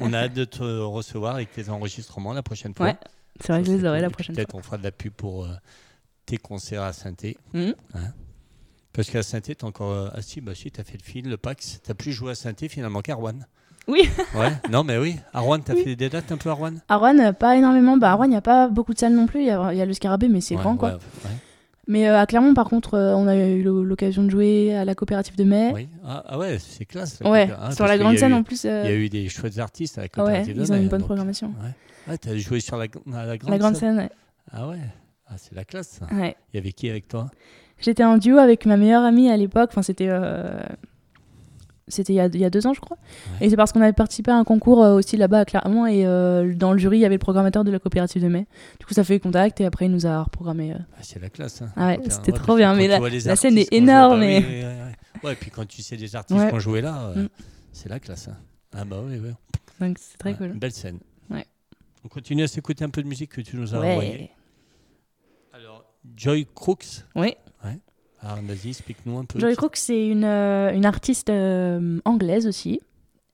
[0.00, 2.86] on a hâte de te recevoir avec tes enregistrements la prochaine fois.
[2.86, 2.96] Ouais.
[3.40, 4.61] C'est vrai que je les aurai la prochaine Peut-être fois.
[4.61, 5.48] on fera de la pub pour euh,
[6.26, 7.14] tes concerts à saint
[7.55, 7.74] Mhm.
[8.92, 9.90] Parce qu'à saint tu encore.
[9.90, 11.80] euh, ah si, bah si, t'as fait le fil, le PAX.
[11.82, 13.38] T'as plus joué à saint finalement qu'à Rouen.
[13.88, 14.09] Oui.
[14.36, 15.16] Ouais, non, mais oui.
[15.32, 16.74] À Rouen, t'as fait des dates un peu à Rouen?
[16.88, 17.96] À Rouen, euh, pas énormément.
[17.96, 19.40] Bah, à Rouen, il n'y a pas beaucoup de salles non plus.
[19.40, 20.90] Il y a, il y a le Scarabée, mais c'est Ouais, grand, quoi.
[20.90, 20.94] ouais,
[21.24, 21.30] ouais.
[21.89, 24.85] Mais euh, à Clermont, par contre, euh, on a eu l'o- l'occasion de jouer à
[24.85, 25.72] la coopérative de mai.
[25.74, 25.89] Oui.
[26.05, 27.18] Ah, ah ouais, c'est classe.
[27.24, 28.64] Ouais, hein, sur la grande scène eu- en plus.
[28.64, 30.76] euh, Il y a eu des chouettes artistes à la ouais, coopérative de ils ont
[30.76, 31.49] Mai, une bonne donc- programmation.
[31.49, 31.70] Ouais.
[32.09, 34.11] Ah, t'as joué sur la, à la grande La grande scène scène, ouais.
[34.53, 34.78] Ah ouais.
[35.28, 36.01] Ah, c'est la classe.
[36.12, 37.30] Il y avait qui avec toi?
[37.80, 39.70] J'étais en duo avec ma meilleure amie à l'époque.
[39.72, 40.09] Enfin, c'était.
[41.93, 42.97] C'était il, y a- il y a deux ans, je crois.
[43.40, 43.47] Ouais.
[43.47, 45.86] Et c'est parce qu'on avait participé à un concours euh, aussi là-bas à Clermont.
[45.86, 48.47] Et euh, dans le jury, il y avait le programmateur de la coopérative de mai.
[48.80, 49.61] Du coup, ça fait contact.
[49.61, 50.72] Et après, il nous a reprogrammé.
[50.72, 50.76] euh.
[50.97, 51.62] Ah, c'est la classe.
[51.62, 54.64] hein, Ah ouais, c'était trop bien, mais la- les scène est énorme, et-
[55.22, 57.28] ouais, puis quand tu sais des artistes qui ont joué là, Mm.
[57.72, 58.28] c'est la classe.
[58.28, 58.36] hein.
[58.74, 59.30] Ah bah oui, oui.
[59.80, 60.47] Donc, c'est très cool.
[60.49, 60.99] une Belle scène.
[62.05, 64.30] On continue à s'écouter un peu de musique que tu nous as envoyée.
[65.53, 65.84] Alors,
[66.16, 67.05] Joy Crooks.
[67.14, 67.34] Oui.
[68.23, 69.39] Alors, vas-y, explique-nous un peu.
[69.41, 72.81] Joy Crook, c'est une, euh, une artiste euh, anglaise aussi.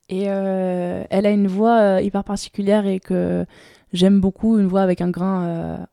[0.09, 3.45] Et euh, elle a une voix hyper particulière et que
[3.93, 5.87] j'aime beaucoup, une voix avec un grain,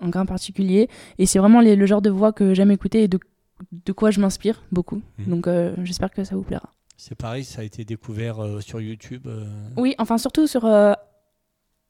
[0.00, 0.88] un grain particulier.
[1.18, 3.20] Et c'est vraiment les- le genre de voix que j'aime écouter et de,
[3.86, 5.00] de quoi je m'inspire beaucoup.
[5.18, 5.26] Mhm.
[5.28, 5.48] Donc
[5.84, 6.70] j'espère que ça vous plaira.
[6.96, 9.22] C'est pareil, ça a été découvert euh, sur YouTube.
[9.28, 9.44] euh,
[9.76, 10.92] Oui, enfin surtout sur euh,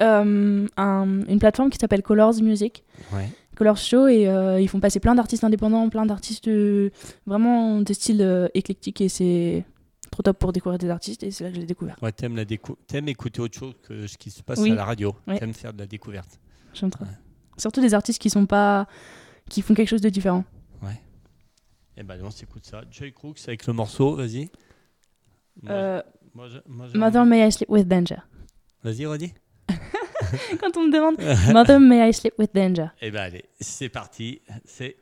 [0.01, 2.85] un- une plateforme qui s'appelle Colors Music.
[3.13, 3.29] Ouais.
[3.61, 6.49] Colors Show et euh, ils font passer plein d'artistes indépendants, plein d'artistes
[7.27, 9.67] vraiment de style euh, éclectique et c'est
[10.11, 11.97] trop top pour découvrir des artistes et c'est là que j'ai découvert.
[12.01, 14.71] Ouais, t'aimes, la décou- t'aimes écouter autre chose que ce qui se passe Oui.
[14.73, 15.15] à la radio.
[15.29, 15.39] Ouais.
[15.39, 16.41] T'aimes faire de la découverte.
[16.73, 17.05] J'aime trop.
[17.59, 18.87] Surtout des artistes qui sont pas
[19.51, 20.43] qui font quelque chose de différent.
[21.97, 22.81] Et ben, on s'écoute ça.
[22.91, 24.49] Joy Crooks avec le morceau, vas-y.
[25.63, 26.03] Moi, Euh,
[26.35, 28.21] moi, je- moi, j'ai Mother May I Sleep with Danger.
[28.83, 29.35] Vas-y, redis.
[30.61, 31.17] Quand on me demande
[31.53, 32.89] Mother May I Sleep with Danger?
[33.01, 34.41] Eh ben allez, c'est parti.
[34.65, 34.97] C'est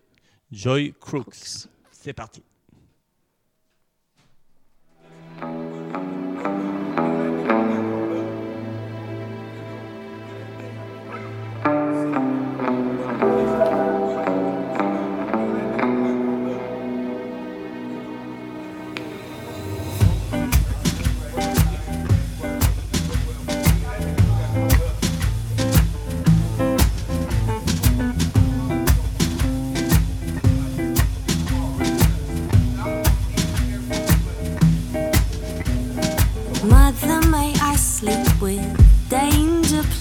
[0.51, 1.69] Joy Crooks.
[1.91, 2.43] C'est parti.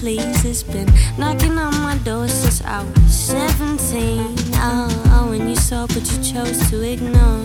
[0.08, 0.44] Please?
[0.46, 0.88] It's been
[1.18, 3.76] knocking on my door since I was 17.
[4.54, 7.44] Oh, oh, when you saw, but you chose to ignore.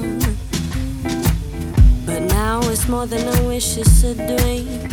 [2.05, 4.87] But now it's more than a wish, it's a dream.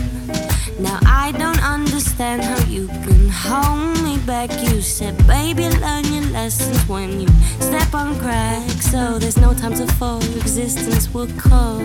[0.80, 4.50] Now I don't understand how you can hold me back.
[4.66, 7.28] You said, baby, learn your lessons when you
[7.60, 8.90] step on cracks.
[8.90, 11.78] So there's no time to fall, existence will call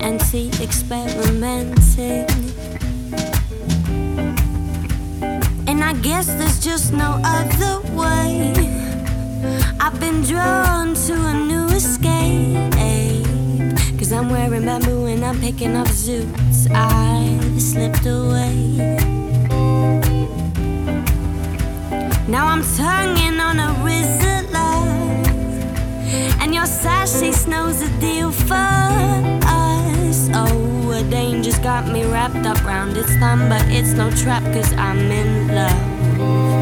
[0.00, 2.63] anti-experimenting And
[6.04, 8.52] guess there's just no other way.
[9.80, 12.74] I've been drawn to a new escape.
[13.98, 16.70] Cause I'm wearing bamboo and I'm picking up zoots.
[16.70, 18.76] I slipped away.
[22.28, 24.52] Now I'm tonguing on a Rizzler.
[26.42, 28.52] And your sassy snow's a deal for
[29.48, 30.28] us.
[30.34, 34.70] Oh, a danger's got me wrapped up round its thumb, but it's no trap, cause
[34.74, 35.93] I'm in love.
[36.24, 36.53] I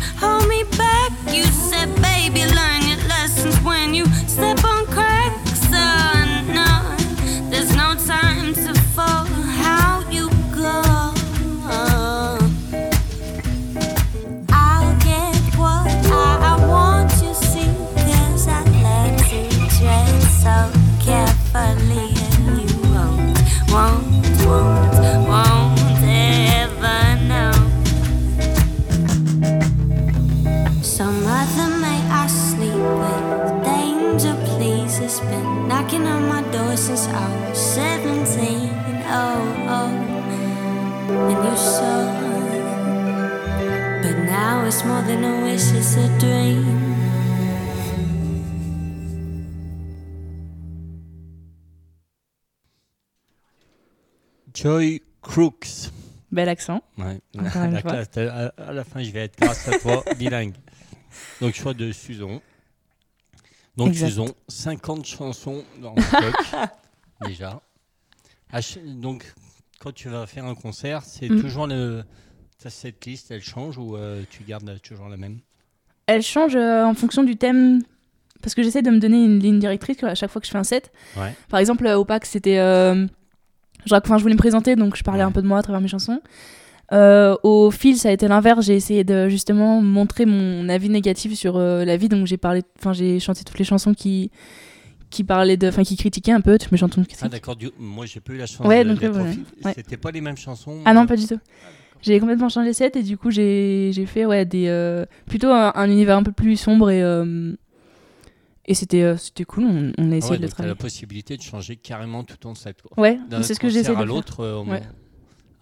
[0.00, 0.29] you
[54.70, 55.90] Joy Crooks.
[56.30, 56.80] Bel accent.
[56.96, 57.18] Ouais.
[57.38, 57.90] Encore une La fois.
[58.04, 60.54] classe, à, à la fin, je vais être grâce à toi bilingue.
[61.40, 62.40] Donc, choix de Suzon.
[63.76, 64.08] Donc, Exact.
[64.08, 66.70] Suzon, 50 chansons dans le stock,
[67.26, 67.60] déjà.
[68.52, 69.32] À donc,
[69.80, 71.40] quand tu vas faire un concert, c'est Mm.
[71.40, 72.04] toujours le.
[72.62, 75.38] Ta setlist, elle change ou euh, tu gardes toujours la même?
[76.06, 77.80] Elle change euh, en fonction du thème.
[78.42, 80.58] Parce que j'essaie de me donner une ligne directrice à chaque fois que je fais
[80.58, 80.92] un set.
[81.16, 81.34] Ouais.
[81.48, 82.58] Par exemple, euh, au PAC, c'était.
[82.58, 83.06] euh,
[83.86, 85.26] je, enfin, je voulais me présenter, donc je parlais Ouais.
[85.26, 86.20] un peu de moi à travers mes chansons.
[86.92, 88.66] Euh, au fil, ça a été l'inverse.
[88.66, 92.08] J'ai essayé de justement montrer mon avis négatif sur euh, la vie.
[92.08, 94.30] Donc j'ai parlé, enfin j'ai chanté toutes les chansons qui
[95.08, 97.04] qui parlaient de, enfin qui critiquaient un peu toutes mes chansons.
[97.22, 97.56] Ah, d'accord.
[97.78, 99.72] Moi, j'ai pas eu la chance Ouais, de donc, au ouais, ouais.
[99.74, 101.38] C'était pas les mêmes chansons Ah non, euh, pas du tout.
[102.02, 105.70] J'ai complètement changé sets et du coup j'ai j'ai fait ouais des euh, plutôt un,
[105.74, 107.52] un univers un peu plus sombre et euh,
[108.66, 109.64] et c'était euh, c'était cool.
[109.64, 110.74] On, on a Ah essayé ouais, de le t'as la travailler.
[110.74, 112.80] possibilité de changer carrément tout ton set.
[112.82, 113.00] Quoi.
[113.02, 114.06] Ouais, c'est ce que j'essaie de faire.
[114.06, 114.40] l'autre.
[114.40, 114.82] euh, Ouais.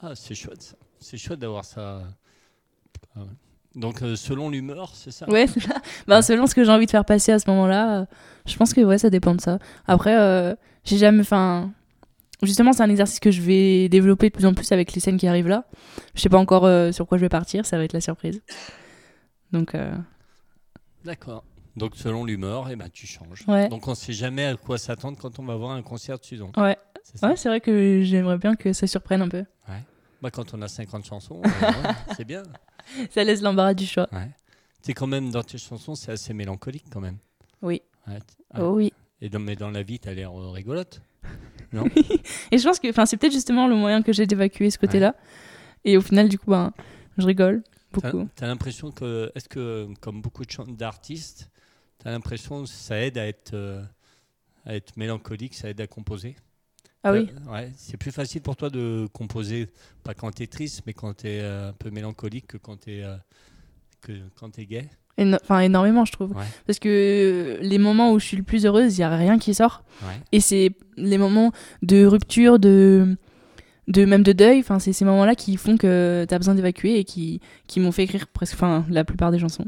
[0.00, 0.76] Ah, c'est chouette ça.
[1.00, 2.02] C'est chouette d'avoir ça.
[3.16, 3.26] Ah ouais.
[3.74, 5.28] Donc, euh, selon l'humeur, c'est ça?
[5.30, 5.46] Ouais.
[6.08, 8.04] Ben, selon ce que j'ai envie de faire passer à ce moment-là, euh,
[8.46, 9.58] je pense que ouais, ça dépend de ça.
[9.86, 11.20] Après, j'ai jamais.
[11.20, 11.70] Enfin,
[12.42, 15.18] justement, c'est un exercice que je vais développer de plus en plus avec les scènes
[15.18, 15.64] qui arrivent là.
[16.14, 18.40] Je sais pas encore sur quoi je vais partir, ça va être la surprise.
[19.52, 19.76] Donc,
[21.04, 21.44] D'accord.
[21.78, 23.44] Donc, selon l'humeur, eh ben, tu changes.
[23.48, 23.68] Ouais.
[23.68, 26.52] Donc, on sait jamais à quoi s'attendre quand on va voir un concert de Suzon.
[26.56, 26.76] ouais.
[27.04, 29.44] C'est Ouais, vrai que j'aimerais bien que ça surprenne un peu.
[30.20, 32.42] Bah, quand on a 50 chansons, euh, ouais, c'est bien.
[33.10, 34.08] Ça laisse l'embarras du choix.
[34.12, 34.28] Ouais.
[34.82, 37.16] C'est quand même, dans tes chansons, c'est assez mélancolique quand même.
[37.62, 37.80] Oui.
[38.06, 38.18] Ouais.
[38.58, 38.92] Oh oui.
[39.20, 41.00] Et dans, mais dans la vie, t'as l'air euh, rigolote.
[42.50, 45.14] Et je pense que c'est peut-être justement le moyen que j'ai d'évacuer ce côté-là.
[45.84, 46.72] Et au final, du coup, ben,
[47.16, 47.62] je rigole
[47.92, 48.28] beaucoup.
[48.36, 50.50] t'as l'impression que, est-ce que, comme beaucoup de
[51.98, 53.82] d'artistes, t'as l'impression que ça aide à être, euh,
[54.64, 56.36] à être mélancolique, ça aide à composer
[57.02, 57.28] Ah oui.
[57.46, 59.68] Euh, ouais, c'est plus facile pour toi de composer,
[60.04, 63.16] pas quand t'es triste, mais quand t'es euh, un peu mélancolique que quand t'es euh,
[64.00, 64.88] que quand t'es gay.
[65.20, 66.30] Enfin, énormément, je trouve.
[66.36, 66.44] Ouais.
[66.64, 69.52] Parce que les moments où je suis le plus heureuse, il n'y a rien qui
[69.52, 69.82] sort.
[70.02, 70.14] Ouais.
[70.30, 71.50] Et c'est les moments
[71.82, 73.16] de rupture, de,
[73.88, 74.60] de même de deuil.
[74.60, 77.90] Enfin, c'est ces moments-là qui font que tu as besoin d'évacuer et qui, qui m'ont
[77.90, 79.66] fait écrire presque enfin, la plupart des chansons.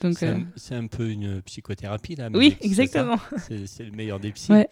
[0.00, 2.28] Donc, C'est euh, un, c'est un peu une psychothérapie là.
[2.32, 3.16] Oui, exactement.
[3.66, 4.52] C'est le meilleur des psys.
[4.52, 4.68] Ouais.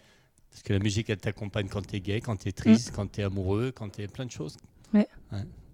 [0.49, 3.71] Parce que la musique, elle t'accompagne quand t'es gay, quand t'es triste, quand t'es amoureux,
[3.75, 4.57] quand t'es plein de choses.
[4.93, 5.07] Ouais.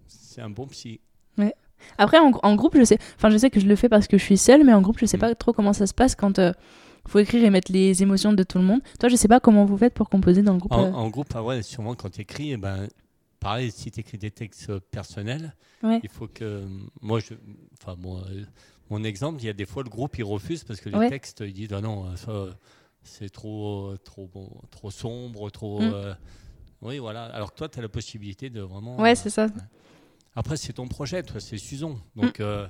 [0.08, 1.00] C'est un bon psy.
[1.38, 1.54] Ouais.
[1.98, 4.18] Après, en, en groupe, je sais, enfin, je sais que je le fais parce que
[4.18, 6.40] je suis seule, mais en groupe, je sais pas trop comment ça se passe quand,
[6.40, 6.52] euh,
[7.08, 8.82] faut écrire et mettre les émotions de tout le monde.
[9.00, 10.72] Toi, je sais pas comment vous faites pour composer dans le groupe.
[10.74, 10.92] En, euh.
[10.94, 12.88] en groupe, ah ouais, sûrement quand tu écris, ben,
[13.40, 16.00] pareil, si tu écris des textes euh, personnels, Ouais.
[16.02, 16.64] il faut que.
[17.02, 17.34] Moi, je,
[17.82, 18.46] enfin, moi, euh,
[18.94, 21.10] mon exemple, il y a des fois le groupe il refuse parce que les Ouais.
[21.10, 22.46] textes, ils disent ah non, ça,
[23.04, 25.82] c'est trop, euh, trop, bon, trop sombre, trop.
[25.82, 25.92] Mm.
[25.94, 26.14] euh,
[26.82, 27.26] oui, voilà.
[27.26, 29.00] Alors que toi, tu as la possibilité de vraiment.
[29.00, 29.48] Ouais, euh, c'est ça.
[30.36, 32.00] Après, c'est ton projet, toi, c'est Suzon.
[32.16, 32.22] Mm.
[32.22, 32.68] Donc, euh,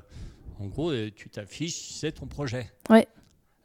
[0.59, 2.71] en gros, tu t'affiches, c'est ton projet.
[2.89, 3.05] Ouais.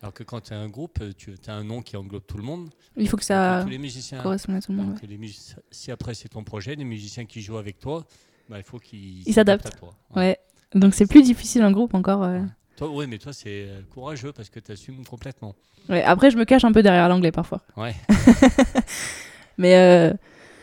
[0.00, 2.44] Alors que quand tu as un groupe, tu as un nom qui englobe tout le
[2.44, 2.70] monde.
[2.96, 4.20] Il faut que ça tous les musiciens.
[4.22, 4.98] corresponde à tout le monde.
[5.02, 5.30] Les
[5.70, 8.04] si après c'est ton projet, les musiciens qui jouent avec toi,
[8.48, 9.66] bah, il faut qu'ils Ils s'adaptent.
[9.66, 9.90] à toi.
[10.14, 10.16] Ouais.
[10.22, 10.38] ouais.
[10.74, 12.22] Donc c'est plus difficile en groupe encore.
[12.24, 12.40] euh.
[12.76, 15.54] Toi, oui, mais toi, c'est euh, courageux parce que tu assumes complètement.
[15.88, 17.60] Ouais, après, je me cache un peu derrière l'anglais parfois.
[17.76, 17.94] Ouais.
[19.58, 20.12] Mais euh,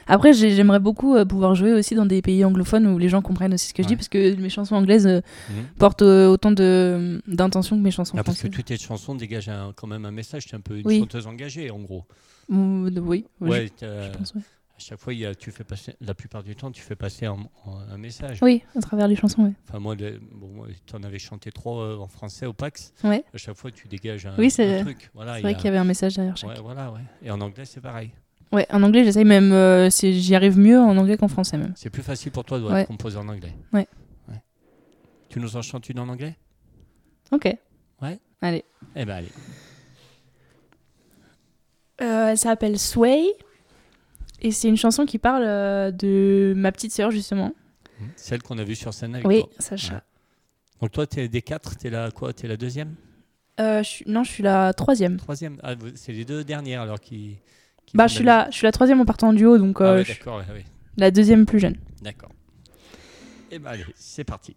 [0.08, 3.54] après, j'ai- j'aimerais beaucoup pouvoir jouer aussi dans des pays anglophones où les gens comprennent
[3.54, 5.66] aussi ce que je dis parce que mes chansons anglaises Mhm.
[5.78, 8.56] portent autant d'intention que mes chansons Ah, parce que françaises.
[8.56, 10.46] toutes tes chansons dégagent un- quand même un message.
[10.46, 11.00] Tu es un peu une Oui.
[11.00, 12.06] chanteuse engagée, en gros.
[12.48, 14.42] Oui, oui, Ouais, je- t'as- je pense, ouais.
[14.76, 16.98] À chaque fois, il y a- tu fais passer, la plupart du temps, tu fais
[16.98, 18.40] passer un, un- un message.
[18.42, 19.54] Oui, à travers les chansons, ouais.
[19.70, 22.94] Enfin, moi, bon, tu en avais chanté trois euh, en français au PAX.
[23.06, 23.24] Ouais.
[23.34, 25.10] À chaque fois, tu dégages un, Oui, c'est un truc.
[25.14, 26.50] Voilà, c'est vrai a- qu'il y avait un message derrière chaque.
[26.50, 27.00] Ouais, voilà, ouais.
[27.24, 28.12] Et en anglais, c'est pareil.
[28.52, 29.54] Ouais, en anglais, j'essaye même.
[29.54, 31.74] euh, J'y arrive mieux en anglais qu'en français même.
[31.78, 32.86] C'est plus facile pour toi de Ouais.
[32.86, 33.54] composer en anglais.
[33.72, 33.88] Ouais.
[34.28, 34.42] Ouais.
[35.30, 36.36] Tu nous en chantes une en anglais?
[37.32, 37.46] Ok.
[38.02, 38.20] Ouais.
[38.42, 38.64] Allez.
[38.96, 39.30] Eh ben allez.
[42.02, 43.26] Euh, elle s'appelle Sway.
[44.46, 47.52] Et c'est une chanson qui parle euh, de ma petite sœur, justement.
[48.16, 49.50] Celle qu'on a vue sur scène avec Oui, toi.
[49.58, 49.94] Sacha.
[49.96, 50.00] Ouais.
[50.82, 52.94] Donc toi, t'es des quatre, t'es la quoi T'es la deuxième?
[53.60, 55.18] Euh, je suis- Non, je suis la troisième.
[55.18, 57.38] Troisième Ah, c'est les deux dernières alors qui.
[57.88, 59.78] qui Bah, je suis, la je suis la troisième en partant en duo, donc.
[59.80, 60.66] Ah euh, ouais, je ouais,
[60.98, 61.78] la deuxième plus jeune.
[62.04, 62.30] D'accord.
[63.50, 64.56] Eh ben allez, c'est parti.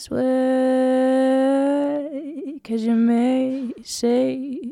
[0.00, 0.20] Sway,
[2.62, 4.70] cause you may say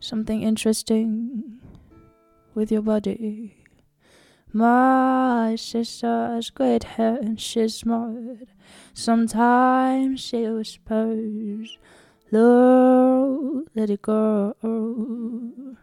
[0.00, 1.60] something interesting
[2.54, 3.58] with your body.
[4.54, 8.48] My sister's great hair and she's smart.
[8.94, 11.76] Sometimes she whispers,
[12.32, 15.76] Lord, let it go.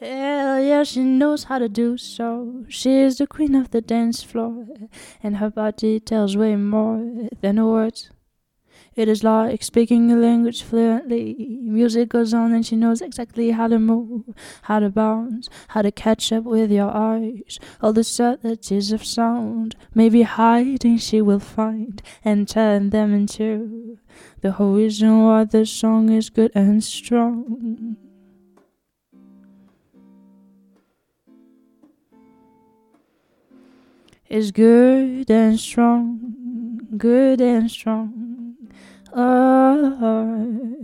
[0.00, 2.64] Hell yeah, she knows how to do so.
[2.68, 4.66] She's the queen of the dance floor,
[5.22, 8.08] and her body tells way more than words.
[8.96, 11.58] It is like speaking a language fluently.
[11.60, 14.24] Music goes on, and she knows exactly how to move,
[14.62, 17.58] how to bounce, how to catch up with your eyes.
[17.82, 23.98] All the subtleties of sound, maybe hiding, she will find and turn them into
[24.40, 27.98] the whole reason why the song is good and strong.
[34.30, 38.54] Is good and strong, good and strong.
[39.12, 40.76] Oh,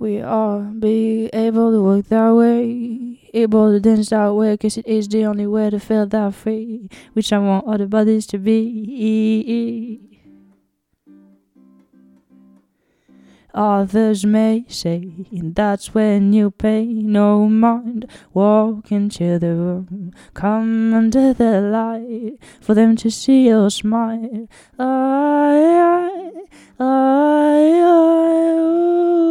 [0.00, 4.86] we all be able to work that way, able to dance that way, cause it
[4.86, 10.07] is the only way to feel that free, which I want other bodies to be.
[13.58, 18.08] Others may say that's when you pay no mind.
[18.32, 24.46] Walk into the room, come under the light for them to see your smile.
[24.78, 26.30] I, I,
[26.78, 26.84] I,
[27.82, 29.24] I, ooh,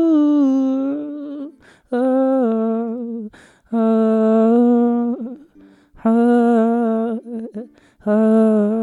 [1.93, 3.31] oh,
[3.71, 5.37] oh,
[6.03, 7.21] oh,
[8.05, 8.76] oh,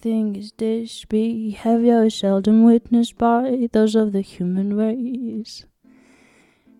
[0.00, 1.04] thing is this.
[1.04, 5.64] Behavior seldom witnessed by those of the human race.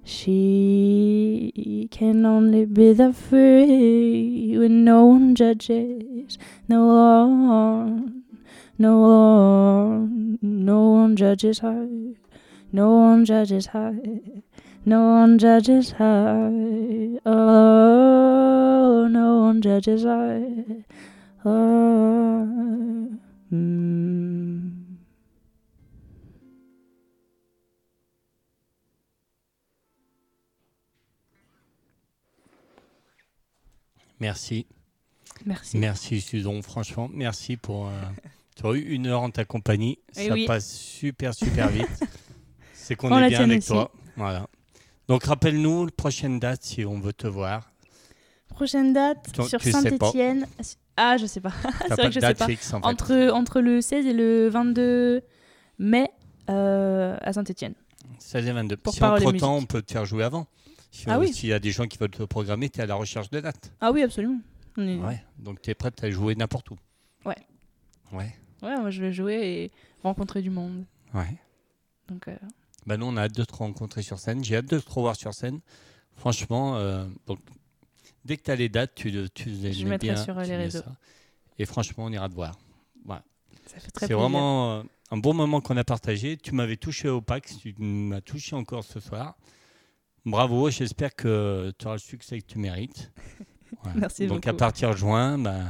[0.04, 8.22] She can only be the free when no one judges, no one,
[8.78, 11.88] no one, no one judges her,
[12.72, 13.98] no one judges her,
[14.86, 16.50] no one judges her,
[17.26, 20.84] oh, no one judges her.
[23.50, 24.68] Mm.
[34.20, 34.66] Merci.
[35.46, 35.78] Merci.
[35.78, 37.92] Merci Suzon, franchement, merci pour euh,
[38.56, 39.98] Tu as eu une heure en ta compagnie.
[40.16, 40.46] Eh ça oui.
[40.46, 41.86] passe super, super vite.
[42.74, 43.68] C'est qu'on On est bien avec aussi.
[43.68, 43.92] toi.
[44.16, 44.48] Voilà.
[45.06, 47.70] Donc, rappelle-nous la prochaine date si on veut te voir.
[48.48, 49.62] Prochaine date Tu- sur.
[49.62, 50.46] Saint-Etienne.
[51.00, 51.52] Ah, je sais pas.
[51.88, 52.46] C'est vrai que je sais pas.
[52.46, 52.86] fixe en fait.
[52.86, 55.22] Entre, entre le 16 et le 22
[55.78, 56.10] mai
[56.50, 57.74] euh, à Saint-Etienne.
[58.18, 58.76] 16 et 22.
[58.78, 59.62] Pour si Paroles et entre temps, musique.
[59.64, 60.46] on peut te faire jouer avant.
[60.90, 61.32] Si Ah on- oui.
[61.32, 63.40] S'il y a des gens qui veulent te programmer, tu es à la recherche de
[63.40, 63.72] dates.
[63.80, 64.40] Ah oui, absolument.
[64.78, 65.22] Est- Ouais.
[65.38, 66.76] Donc, tu es prête à jouer n'importe où.
[67.24, 67.36] Ouais.
[68.12, 68.34] Ouais.
[68.62, 69.72] Ouais, moi je vais jouer et
[70.02, 70.84] rencontrer du monde.
[71.14, 71.38] Ouais.
[72.08, 72.36] Donc, euh,
[72.86, 74.42] Bah nous, on a hâte de te rencontrer sur scène.
[74.42, 75.60] J'ai hâte de te revoir sur scène.
[76.16, 77.38] Franchement, euh, donc,
[78.28, 80.44] dès que tu as les dates, tu, tu les Je mets mettrai bien, sur, euh,
[80.44, 80.82] les réseaux.
[81.58, 82.56] Et franchement, on ira te voir.
[83.04, 83.24] Voilà.
[83.96, 86.36] C'est vraiment euh, un bon moment qu'on a partagé.
[86.36, 89.36] Tu m'avais touché au PAX, tu m'as touché encore ce soir.
[90.26, 93.10] Bravo, j'espère que tu auras le succès que tu mérites.
[93.82, 94.00] Voilà.
[94.00, 95.60] Merci Donc à partir de juin, bah,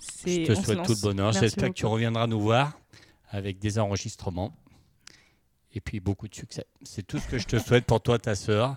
[0.00, 1.30] je te souhaite tout le bonheur.
[1.30, 2.76] J'espère que tu reviendras nous voir
[3.28, 4.52] avec des enregistrements
[5.72, 6.66] et puis beaucoup de succès.
[6.82, 8.76] C'est tout ce que je te souhaite pour toi, ta sœur.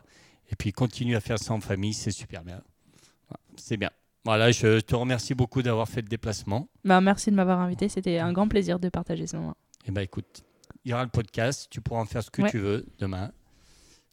[0.51, 2.62] Et puis continue à faire ça en famille, c'est super bien.
[3.56, 3.90] C'est bien.
[4.24, 6.68] Voilà, je te remercie beaucoup d'avoir fait le déplacement.
[6.84, 7.90] Bah, merci de m'avoir invité.
[7.90, 9.56] C'était un grand plaisir de partager ce moment.
[9.88, 10.44] Et ben écoute,
[10.84, 12.50] il y aura le podcast, tu pourras en faire ce que Ouais.
[12.50, 13.32] tu veux demain.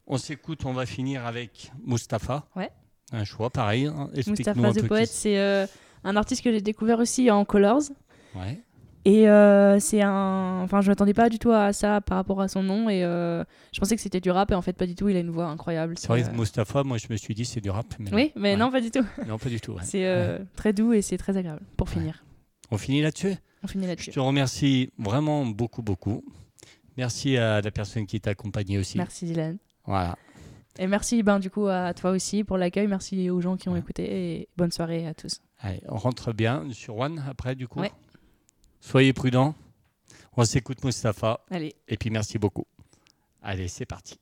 [0.06, 2.44] On s'écoute, on va finir avec Mustapha.
[2.56, 2.70] Ouais.
[3.12, 3.86] Un choix pareil.
[3.86, 4.10] hein.
[4.26, 5.66] Mustapha the qui c'est euh,
[6.04, 7.82] un artiste que j'ai découvert aussi en Colors.
[8.34, 8.60] Ouais.
[9.04, 10.60] Et euh, c'est un.
[10.62, 12.88] Enfin, je m'attendais pas du tout à ça par rapport à son nom.
[12.88, 13.42] Et euh,
[13.72, 14.50] je pensais que c'était du rap.
[14.52, 15.08] Et en fait, pas du tout.
[15.08, 15.94] Il a une voix incroyable.
[15.98, 17.86] C'est vrai euh, Mustapha, moi je me suis dit c'est du rap.
[17.98, 18.56] Mais Oui, mais Ouais.
[18.56, 19.04] non, pas du tout.
[19.26, 19.72] Non, pas du tout.
[19.72, 19.82] ouais.
[19.82, 20.44] C'est euh, Ouais.
[20.54, 22.24] très doux et c'est très agréable pour finir.
[22.70, 23.34] On finit là-dessus?
[23.64, 24.10] On finit Je là-dessus.
[24.12, 26.24] te remercie vraiment beaucoup, beaucoup.
[26.96, 28.98] Merci à la personne qui t'a accompagné aussi.
[28.98, 29.56] Merci Dylan.
[29.84, 30.16] Voilà.
[30.78, 32.86] Et merci ben, du coup à toi aussi pour l'accueil.
[32.86, 34.04] Merci aux gens qui ont écouté.
[34.38, 35.40] Et bonne soirée à tous.
[35.60, 37.80] Allez, on rentre bien sur One après, du coup?
[38.82, 39.54] Soyez prudents.
[40.36, 41.40] On s'écoute Mustapha.
[41.50, 41.74] Allez.
[41.88, 42.66] Et puis merci beaucoup.
[43.40, 44.18] Allez, c'est parti.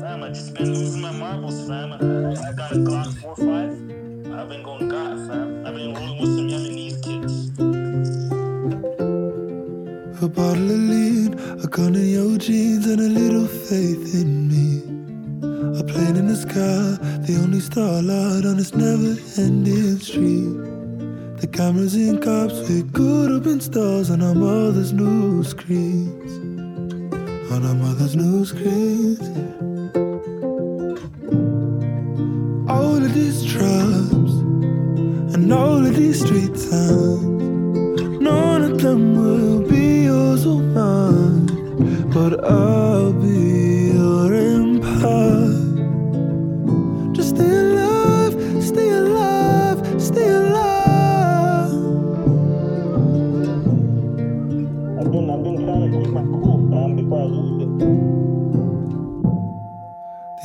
[0.00, 1.92] Fam, I just been losing my marbles, fam.
[1.92, 4.32] I, I got a Glock 4-5.
[4.32, 5.66] I've been going God, fam.
[5.66, 7.50] I've been rolling with some Yemenese kids.
[10.22, 14.95] A bottle of lean, a gun in your jeans, and a little faith in me.
[15.78, 16.96] A plane in the sky,
[17.26, 20.56] the only starlight on this never-ending street.
[21.40, 26.32] The cameras in cops with good open stars on our mother's new screens.
[27.52, 29.20] On our mother's new screens.
[32.70, 34.32] All of these tribes
[35.34, 38.00] and all of these street signs.
[38.18, 41.46] None of them will be yours or mine,
[42.14, 43.65] but I'll be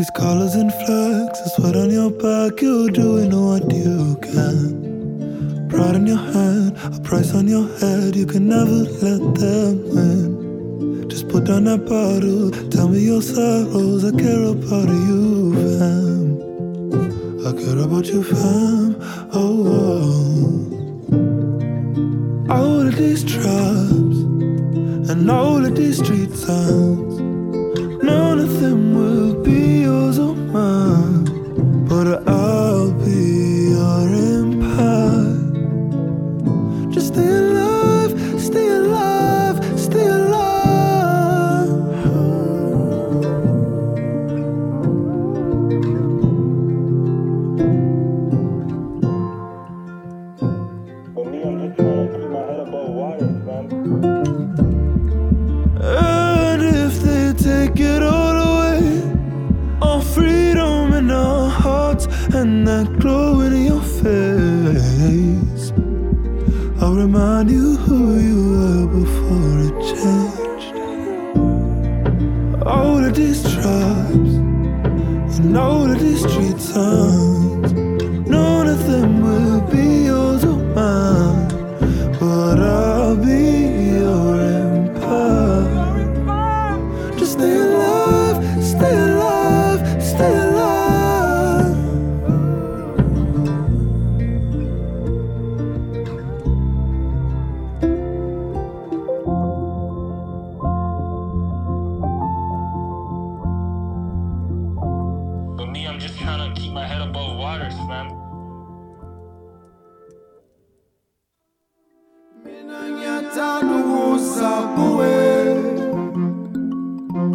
[0.01, 5.69] These colors and flags, I sweat on your back, you're doing what you can.
[5.69, 11.07] Pride in your hand, a price on your head, you can never let them win.
[11.07, 16.41] Just put down that bottle, tell me your sorrows, I care about you, fam.
[17.45, 18.95] I care about you, fam.
[19.33, 20.11] Oh, oh.
[22.49, 24.17] all of these tribes
[25.11, 26.89] and all of these street signs.
[26.89, 27.10] Um,